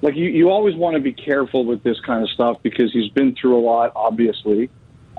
[0.00, 3.10] like you, you always want to be careful with this kind of stuff because he's
[3.10, 4.70] been through a lot, obviously.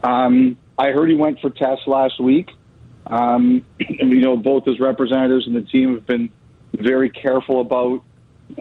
[0.04, 2.50] Um, I heard he went for tests last week.
[3.08, 6.30] Um, and, you know, both his representatives and the team have been
[6.74, 8.04] very careful about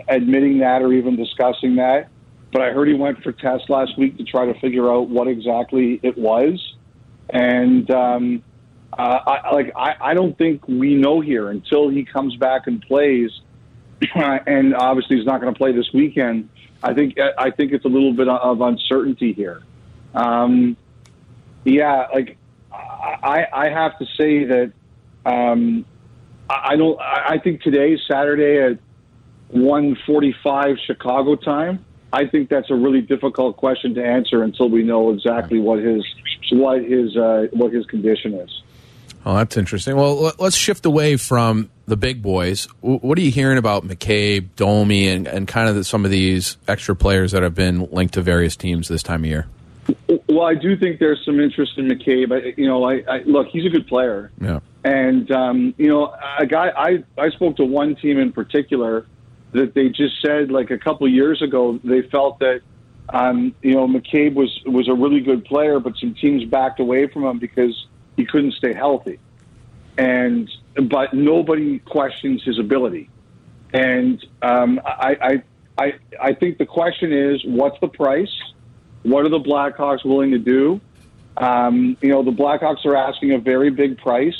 [0.08, 2.08] admitting that or even discussing that.
[2.52, 5.28] But I heard he went for tests last week to try to figure out what
[5.28, 6.74] exactly it was.
[7.28, 8.42] And um,
[8.98, 12.80] uh, I, like I, I don't think we know here until he comes back and
[12.80, 13.30] plays.
[14.14, 16.48] and obviously, he's not going to play this weekend.
[16.82, 19.62] I think I think it's a little bit of uncertainty here.
[20.14, 20.76] Um,
[21.70, 22.36] yeah, like
[22.72, 24.72] I, I have to say that
[25.26, 25.84] um,
[26.48, 26.98] I don't.
[27.00, 28.78] I think today, Saturday at
[29.48, 31.84] one forty-five Chicago time.
[32.10, 36.04] I think that's a really difficult question to answer until we know exactly what his
[36.52, 38.62] what his uh, what his condition is.
[39.26, 39.96] Oh, that's interesting.
[39.96, 42.66] Well, let- let's shift away from the big boys.
[42.80, 46.56] What are you hearing about McCabe, Domi, and, and kind of the, some of these
[46.66, 49.46] extra players that have been linked to various teams this time of year?
[50.28, 52.32] Well, I do think there's some interest in McCabe.
[52.32, 54.30] I, you know, I, I look, he's a good player.
[54.40, 54.60] Yeah.
[54.84, 59.06] And um, you know, a guy I I spoke to one team in particular
[59.52, 62.60] that they just said like a couple years ago they felt that
[63.08, 67.06] um, you know McCabe was was a really good player, but some teams backed away
[67.08, 67.86] from him because
[68.16, 69.18] he couldn't stay healthy.
[69.96, 70.50] And
[70.84, 73.10] but nobody questions his ability.
[73.72, 75.42] And um, I, I
[75.84, 78.34] I I think the question is, what's the price?
[79.02, 80.80] What are the Blackhawks willing to do?
[81.36, 84.36] Um, you know, the Blackhawks are asking a very big price.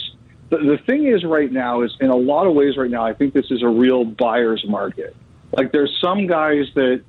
[0.50, 3.14] The, the thing is, right now, is in a lot of ways, right now, I
[3.14, 5.14] think this is a real buyer's market.
[5.52, 7.02] Like, there's some guys that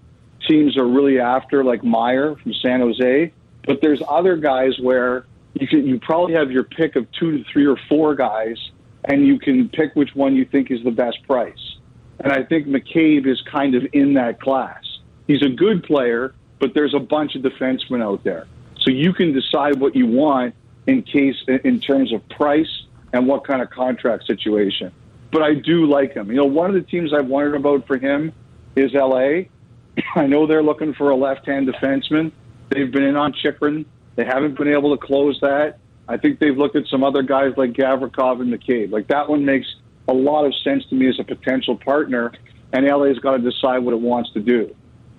[0.47, 3.33] teams are really after, like Meier from San Jose,
[3.65, 7.43] but there's other guys where you can you probably have your pick of two to
[7.51, 8.57] three or four guys,
[9.05, 11.77] and you can pick which one you think is the best price.
[12.19, 14.83] And I think McCabe is kind of in that class.
[15.27, 18.47] He's a good player, but there's a bunch of defensemen out there.
[18.81, 20.55] So you can decide what you want
[20.87, 22.83] in case in terms of price
[23.13, 24.91] and what kind of contract situation.
[25.31, 26.29] But I do like him.
[26.29, 28.33] You know, one of the teams I've wondered about for him
[28.75, 29.43] is LA.
[30.15, 32.31] I know they're looking for a left-hand defenseman.
[32.69, 33.85] They've been in on Chychrun.
[34.15, 35.79] They haven't been able to close that.
[36.07, 38.91] I think they've looked at some other guys like Gavrikov and McCabe.
[38.91, 39.67] Like that one makes
[40.07, 42.31] a lot of sense to me as a potential partner,
[42.73, 44.75] and LA's got to decide what it wants to do.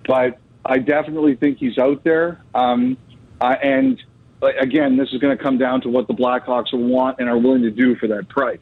[0.07, 2.43] But I definitely think he's out there.
[2.55, 2.97] Um,
[3.41, 4.03] uh, and
[4.43, 7.63] again, this is going to come down to what the Blackhawks want and are willing
[7.63, 8.59] to do for that price.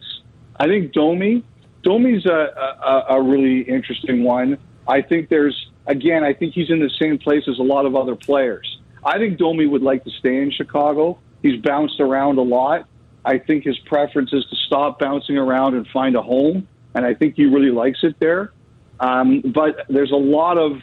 [0.57, 1.44] I think Domi,
[1.82, 2.30] Domi's a,
[2.82, 4.59] a, a really interesting one.
[4.86, 7.96] I think there's again, I think he's in the same place as a lot of
[7.96, 8.78] other players.
[9.05, 11.18] I think Domi would like to stay in Chicago.
[11.42, 12.86] He's bounced around a lot.
[13.24, 17.14] I think his preference is to stop bouncing around and find a home, and I
[17.14, 18.53] think he really likes it there.
[19.01, 20.80] Um, but there's a lot of,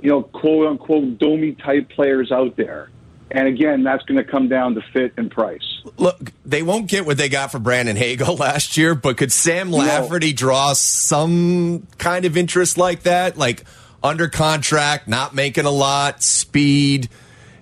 [0.00, 2.90] you know, quote unquote Domi type players out there.
[3.30, 5.82] And again, that's going to come down to fit and price.
[5.98, 9.70] Look, they won't get what they got for Brandon Hagel last year, but could Sam
[9.70, 13.36] Lafferty draw some kind of interest like that?
[13.36, 13.64] Like
[14.02, 17.08] under contract, not making a lot, speed.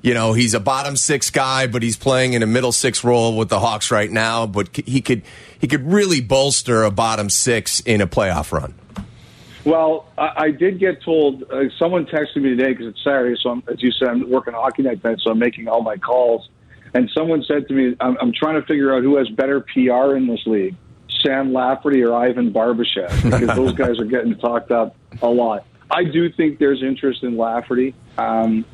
[0.03, 3.37] You know, he's a bottom six guy, but he's playing in a middle six role
[3.37, 4.47] with the Hawks right now.
[4.47, 5.23] But he could
[5.59, 8.75] he could really bolster a bottom six in a playoff run.
[9.67, 11.43] Well, I, I did get told.
[11.51, 14.55] Uh, someone texted me today because it's Saturday, so I'm, as you said, I'm working
[14.55, 16.49] hockey night tonight, so I'm making all my calls.
[16.95, 20.15] And someone said to me, I'm, I'm trying to figure out who has better PR
[20.15, 20.77] in this league,
[21.21, 25.67] Sam Lafferty or Ivan Barbashev, because those guys are getting talked up a lot.
[25.91, 27.95] I do think there's interest in Lafferty.
[28.17, 28.65] Um,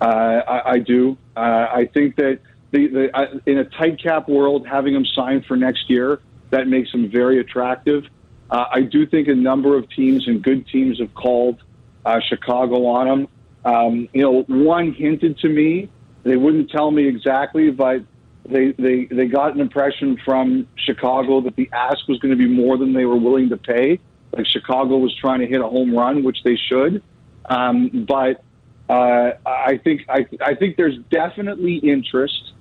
[0.00, 1.16] uh, I, I do.
[1.36, 1.40] Uh,
[1.72, 2.40] I think that
[2.72, 6.20] the, the uh, in a tight cap world, having him signed for next year
[6.52, 8.04] that makes him very attractive.
[8.52, 11.62] Uh, I do think a number of teams and good teams have called
[12.04, 13.28] uh, Chicago on him.
[13.64, 15.88] Um, you know, one hinted to me.
[16.22, 18.02] They wouldn't tell me exactly, but
[18.44, 22.46] they, they, they got an impression from Chicago that the ask was going to be
[22.46, 23.98] more than they were willing to pay.
[24.36, 27.02] Like Chicago was trying to hit a home run, which they should.
[27.46, 28.44] Um, but
[28.90, 32.52] uh, I think I, I think there's definitely interest,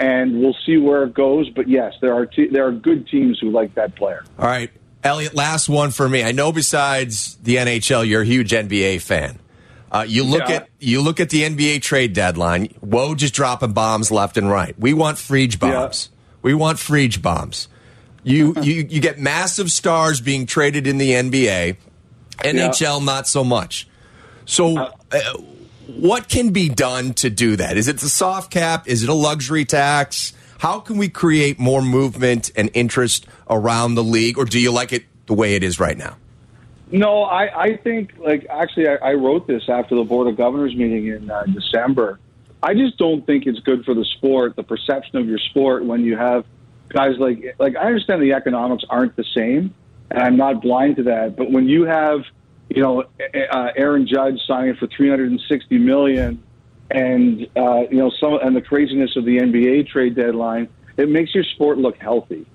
[0.00, 1.48] and we'll see where it goes.
[1.50, 4.24] But yes, there are te- there are good teams who like that player.
[4.38, 4.70] All right.
[5.06, 6.22] Elliotte, last one for me.
[6.22, 9.38] I know besides the NHL, you're a huge NBA fan.
[9.90, 10.56] Uh, you look Yeah.
[10.56, 12.66] at you look at the NBA trade deadline.
[12.80, 14.74] Whoa, just dropping bombs left and right.
[14.78, 16.10] We want Frege bombs.
[16.42, 17.68] We want Frege bombs.
[18.24, 21.76] You you you get massive stars being traded in the NBA.
[22.38, 23.88] NHL not so much.
[24.44, 24.92] So, uh,
[25.86, 27.76] what can be done to do that?
[27.76, 28.86] Is it the soft cap?
[28.88, 30.32] Is it a luxury tax?
[30.58, 34.92] How can we create more movement and interest around the league, or do you like
[34.92, 36.16] it the way it is right now?
[36.90, 40.74] No, I, I think like actually I, I wrote this after the board of governors
[40.74, 42.20] meeting in uh, December.
[42.62, 46.04] I just don't think it's good for the sport, the perception of your sport when
[46.04, 46.44] you have
[46.88, 49.74] guys like like I understand the economics aren't the same,
[50.10, 51.36] and I'm not blind to that.
[51.36, 52.20] But when you have
[52.68, 56.42] you know uh, Aaron Judge signing for 360 million,
[56.90, 61.34] and uh, you know some and the craziness of the NBA trade deadline, it makes
[61.34, 62.46] your sport look healthy.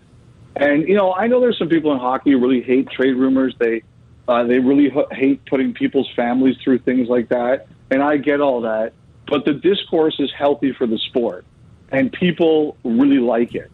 [0.56, 3.56] And you know, I know there's some people in hockey who really hate trade rumors.
[3.60, 3.84] They
[4.28, 8.42] uh, they really h- hate putting people's families through things like that, and I get
[8.42, 8.94] all that.
[9.28, 11.46] But the discourse is healthy for the sport,
[11.90, 13.72] and people really like it.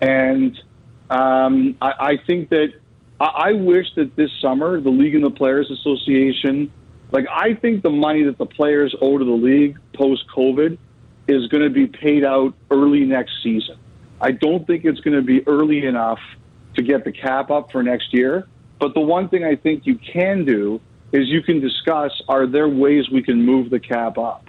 [0.00, 0.58] And
[1.10, 2.72] um, I, I think that
[3.20, 6.72] I, I wish that this summer the league and the players association,
[7.12, 10.78] like I think the money that the players owe to the league post COVID
[11.28, 13.78] is going to be paid out early next season.
[14.20, 16.18] I don't think it's going to be early enough
[16.74, 18.48] to get the cap up for next year.
[18.78, 20.80] But the one thing I think you can do
[21.12, 24.48] is you can discuss are there ways we can move the cap up?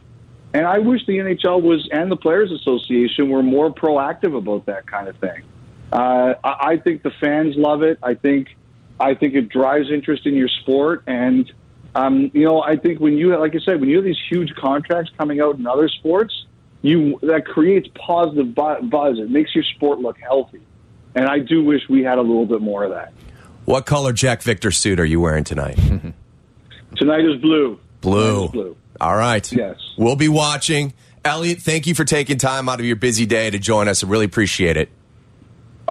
[0.53, 4.87] And I wish the NHL was and the Players Association were more proactive about that
[4.87, 5.43] kind of thing.
[5.91, 7.99] Uh, I, I think the fans love it.
[8.01, 8.55] I think
[8.99, 11.51] I think it drives interest in your sport, and
[11.95, 14.53] um, you know I think when you like I said when you have these huge
[14.55, 16.45] contracts coming out in other sports,
[16.81, 19.19] you that creates positive bu- buzz.
[19.19, 20.61] It makes your sport look healthy,
[21.15, 23.13] and I do wish we had a little bit more of that.
[23.65, 25.79] What color Jack Victor suit are you wearing tonight?
[26.95, 27.79] Tonight is blue.
[28.01, 28.45] Blue.
[28.45, 28.77] Is blue.
[29.01, 29.51] All right.
[29.51, 29.77] Yes.
[29.97, 30.93] We'll be watching.
[31.25, 34.03] Elliotte, thank you for taking time out of your busy day to join us.
[34.03, 34.89] I really appreciate it.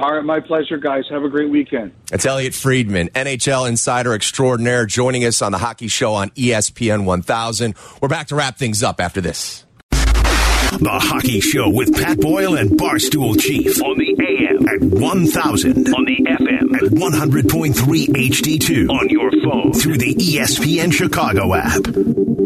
[0.03, 1.05] All right, my pleasure, guys.
[1.11, 1.93] Have a great weekend.
[2.13, 7.77] It's Elliotte Friedman, NHL insider extraordinaire, joining us on the Hockey Show on ESPN 1000.
[8.01, 9.65] We're back to wrap things up after this.
[9.93, 13.81] The Hockey Show with Pat Boyle and Barstool Chief.
[13.81, 15.95] On the AM, At 1000.
[15.95, 18.89] on the FM, At 100.3 HD2.
[18.91, 19.73] on your phone.
[19.73, 22.42] Through the ESPN Chicago app.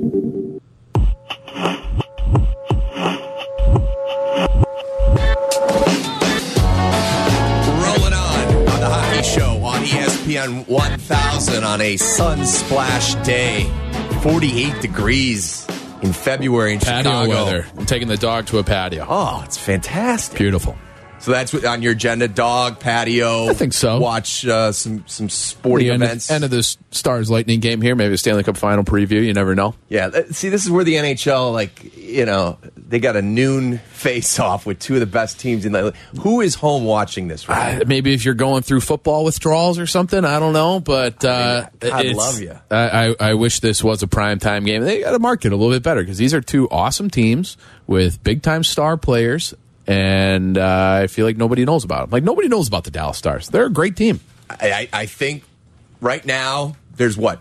[10.37, 13.71] ESPN 1000 on a sun splash day.
[14.23, 15.67] 48 degrees
[16.03, 17.45] in February in Patio Chicago.
[17.45, 17.67] weather.
[17.77, 19.07] I'm taking the dog to a patio.
[19.09, 20.39] Oh, it's fantastic.
[20.39, 20.77] Beautiful.
[21.19, 23.49] So that's what, on your agenda: dog patio.
[23.49, 23.99] I think so.
[23.99, 26.31] Watch uh, some some sporting the end events.
[26.31, 27.95] Of, end of this Stars Lightning game here.
[27.95, 29.25] Maybe a Stanley Cup final preview.
[29.25, 29.75] You never know.
[29.89, 30.11] yeah.
[30.31, 34.67] See, this is where the NHL, like you know, they got a noon face off
[34.67, 35.95] with two of the best teams in the.
[36.21, 37.49] Who is home watching this?
[37.49, 37.81] Right?
[37.81, 40.81] Uh, maybe if you're going through football withdrawals or something, I don't know.
[40.81, 42.57] But uh, God it's- love you.
[42.71, 44.83] I, I, I wish this was a prime time game.
[44.83, 47.57] They got to market a little bit better because these are two awesome teams
[47.87, 49.55] with big time star players,
[49.87, 52.11] and uh, I feel like nobody knows about them.
[52.11, 53.49] Like nobody knows about the Dallas Stars.
[53.49, 54.21] They're a great team.
[54.51, 55.43] I, I think
[56.01, 57.41] right now there's what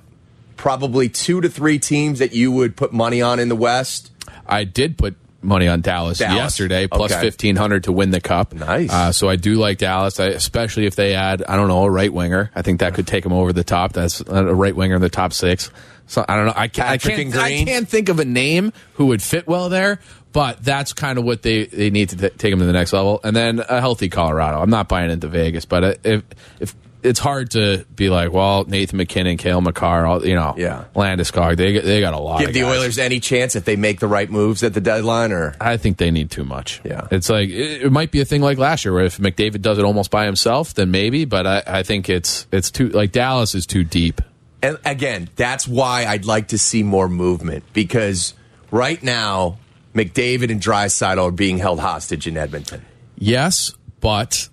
[0.57, 4.11] probably two to three teams that you would put money on in the West.
[4.47, 6.35] I did put money on Dallas, Dallas.
[6.35, 7.21] yesterday, plus Okay.
[7.21, 8.53] fifteen hundred to win the cup.
[8.53, 8.91] Nice.
[8.91, 11.89] Uh, so I do like Dallas, I, especially if they add I don't know a
[11.91, 12.51] right winger.
[12.55, 13.93] I think that could take them over the top.
[13.93, 15.69] That's a right winger in the top six.
[16.07, 16.53] So I don't know.
[16.55, 16.87] I can't.
[16.89, 19.99] I can't, I can't think of a name who would fit well there.
[20.35, 22.91] But that's kind of what they, they need to t- take them to the next
[22.91, 23.21] level.
[23.23, 24.61] And then a healthy Colorado.
[24.61, 26.23] I'm not buying into Vegas, but uh, if
[26.59, 30.85] if it's hard to be like, well, Nathan MacKinnon, Cale Makar, all, you know, Yeah.
[30.93, 32.41] Landeskog, they they got a lot.
[32.41, 32.77] Give the guys.
[32.79, 35.97] Oilers any chance if they make the right moves at the deadline, or I think
[35.97, 36.81] they need too much.
[36.83, 37.07] Yeah.
[37.11, 39.77] It's like, it, it might be a thing like last year where if McDavid does
[39.77, 43.55] it almost by himself, then maybe, but I, I think it's, it's too, like Dallas
[43.55, 44.19] is too deep.
[44.61, 48.33] And again, that's why I'd like to see more movement because
[48.69, 49.59] right now,
[49.95, 52.85] McDavid and Draisaitl are being held hostage in Edmonton.
[53.17, 53.71] Yes,
[54.01, 54.49] but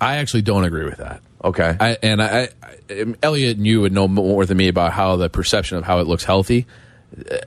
[0.00, 1.22] I actually don't agree with that.
[1.42, 1.76] Okay.
[1.80, 5.28] I, and I, I, Elliotte and you would know more than me about how the
[5.28, 6.66] perception of how it looks healthy.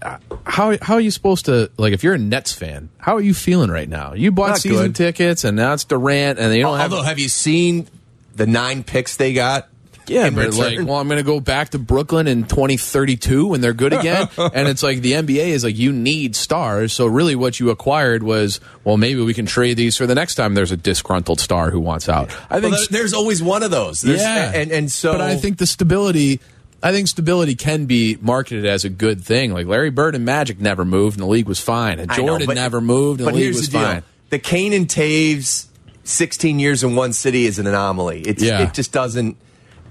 [0.02, 2.90] Uh, How how are you supposed to like if you're a Nets fan?
[3.00, 4.14] How are you feeling right now?
[4.14, 4.96] You bought Not season good.
[4.96, 7.88] tickets and now it's Durant and they don't have Although, have you seen
[8.36, 9.68] the nine picks they got?
[10.08, 10.78] Yeah, but return.
[10.80, 14.28] like, well, I'm going to go back to Brooklyn in 2032 when they're good again.
[14.38, 16.94] and it's like the NBA is like, you need stars.
[16.94, 20.36] So really, what you acquired was, well, maybe we can trade these for the next
[20.36, 22.30] time there's a disgruntled star who wants out.
[22.50, 24.02] I think, there- there's always one of those.
[24.02, 26.40] There's- yeah, and and so, but I think the stability.
[26.84, 29.52] I think stability can be marketed as a good thing.
[29.54, 32.00] Like Larry Bird and Magic never moved, and the league was fine.
[32.00, 34.04] And I know, Jordan but- never moved, and the league was the fine.
[34.30, 35.66] The Kane and Toews,
[36.04, 38.22] 16 years in one city is an anomaly.
[38.22, 38.62] It's, Yeah.
[38.64, 39.38] It just doesn't.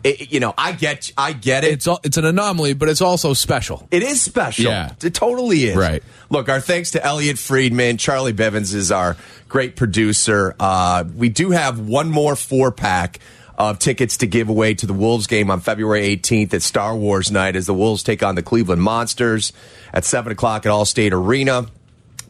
[0.04, 1.72] It, you know, I get, I get it.
[1.72, 3.88] It's it's an anomaly, but it's also special.
[3.90, 4.66] It is special.
[4.66, 4.92] Yeah.
[5.02, 5.76] It totally is.
[5.76, 6.02] Right.
[6.28, 7.96] Look, our thanks to Elliotte Friedman.
[7.96, 9.16] Charlie Bivens is our
[9.48, 10.54] great producer.
[10.60, 13.18] Uh, we do have one more four pack
[13.56, 17.30] of tickets to give away to the Wolves game on February 18th at Star Wars
[17.30, 19.52] night as the Wolves take on the Cleveland Monsters
[19.92, 21.66] at 7 o'clock at Allstate Arena.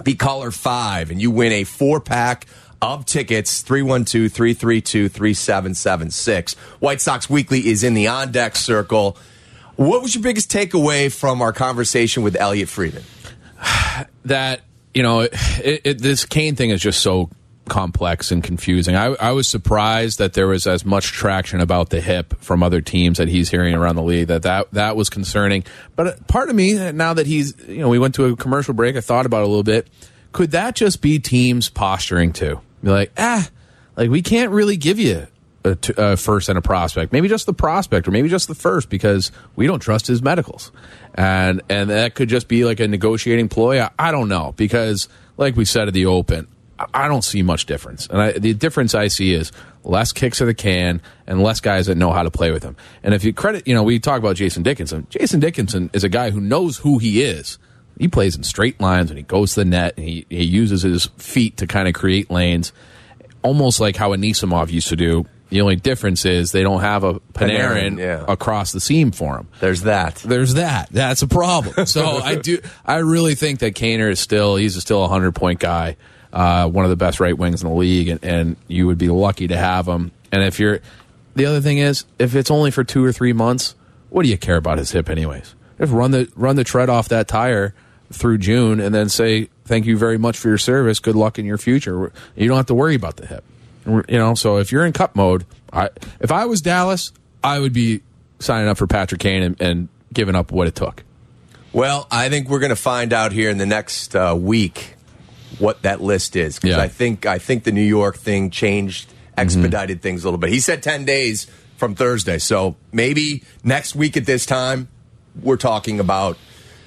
[0.02, 2.46] Be caller five, and you win a four pack
[2.84, 6.54] of tickets 312 332 3776.
[6.80, 9.16] White Sox Weekly is in the on deck circle.
[9.76, 13.02] What was your biggest takeaway from our conversation with Elliotte Friedman?
[14.26, 14.60] that
[14.92, 17.30] you know it, it, this Kane thing is just so
[17.68, 18.94] complex and confusing.
[18.94, 22.80] I, I was surprised that there was as much traction about the hip from other
[22.80, 24.28] teams that he's hearing around the league.
[24.28, 25.64] That that that was concerning.
[25.96, 28.36] But uh, part of me uh, now that he's you know we went to a
[28.36, 29.88] commercial break, I thought about it a little bit.
[30.32, 32.60] Could that just be teams posturing too?
[32.84, 33.48] Be like ah,
[33.96, 35.26] like we can't really give you.
[35.66, 38.54] A, t- a first and a prospect, maybe just the prospect, or maybe just the
[38.54, 40.70] first, because we don't trust his medicals,
[41.14, 43.80] and and that could just be like a negotiating ploy.
[43.80, 45.08] I, I don't know because,
[45.38, 46.48] like we said at the open,
[46.92, 49.52] I, don't see much difference, and I, the difference I see is
[49.84, 52.76] less kicks of the can and less guys that know how to play with him.
[53.02, 55.06] And if you credit, you know, we talk about Jason Dickinson.
[55.08, 57.58] Jason Dickinson is a guy who knows who he is.
[57.98, 60.82] He plays in straight lines and he goes to the net and he, he uses
[60.82, 62.72] his feet to kind of create lanes,
[63.42, 65.26] almost like how Anisimov used to do.
[65.50, 68.24] The only difference is they don't have a Panarin, Panarin, yeah.
[68.26, 69.48] across the seam for him.
[69.60, 70.16] There's that.
[70.16, 70.88] There's that.
[70.90, 71.86] That's a problem.
[71.86, 72.58] So I do.
[72.84, 74.56] I really think that Kaner is still.
[74.56, 75.96] He's still a hundred point guy.
[76.32, 79.08] Uh, one of the best right wings in the league, and, and you would be
[79.08, 80.10] lucky to have him.
[80.32, 80.80] And if you're,
[81.36, 83.76] the other thing is, if it's only for two or three months,
[84.10, 85.54] what do you care about his hip, anyways?
[85.78, 87.74] Just run the run the tread off that tire
[88.12, 90.98] through June, and then say thank you very much for your service.
[91.00, 92.12] Good luck in your future.
[92.36, 93.44] You don't have to worry about the hip.
[93.86, 95.90] You know, so if you're in cup mode, I
[96.20, 98.00] if I was Dallas, I would be
[98.38, 101.02] signing up for Patrick Kane and, and giving up what it took.
[101.72, 104.94] Well, I think we're going to find out here in the next uh, week
[105.58, 106.82] what that list is because Yeah.
[106.82, 110.50] I think I think the New York thing changed, expedited things a little bit.
[110.50, 111.46] He said ten days
[111.76, 114.88] from Thursday, so maybe next week at this time
[115.42, 116.38] we're talking about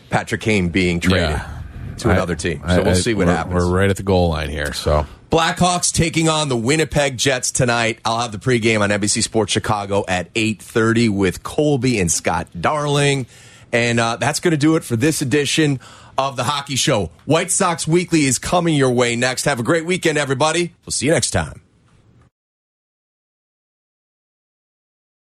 [0.09, 1.61] Patrick Kane being traded Yeah.
[1.99, 2.61] to another team.
[2.67, 3.55] So we'll see what we're, happens.
[3.55, 7.99] We're right at the goal line here, so Blackhawks taking on the Winnipeg Jets tonight.
[8.05, 13.25] I'll have the pregame on NBC Sports Chicago at 8.30 with Colby and Scott Darling.
[13.73, 15.81] And uh, that's going to do it for this edition
[16.17, 17.11] of the Hockey Show.
[17.25, 19.43] White Sox Weekly is coming your way next.
[19.43, 20.73] Have a great weekend, everybody.
[20.85, 21.61] We'll see you next time.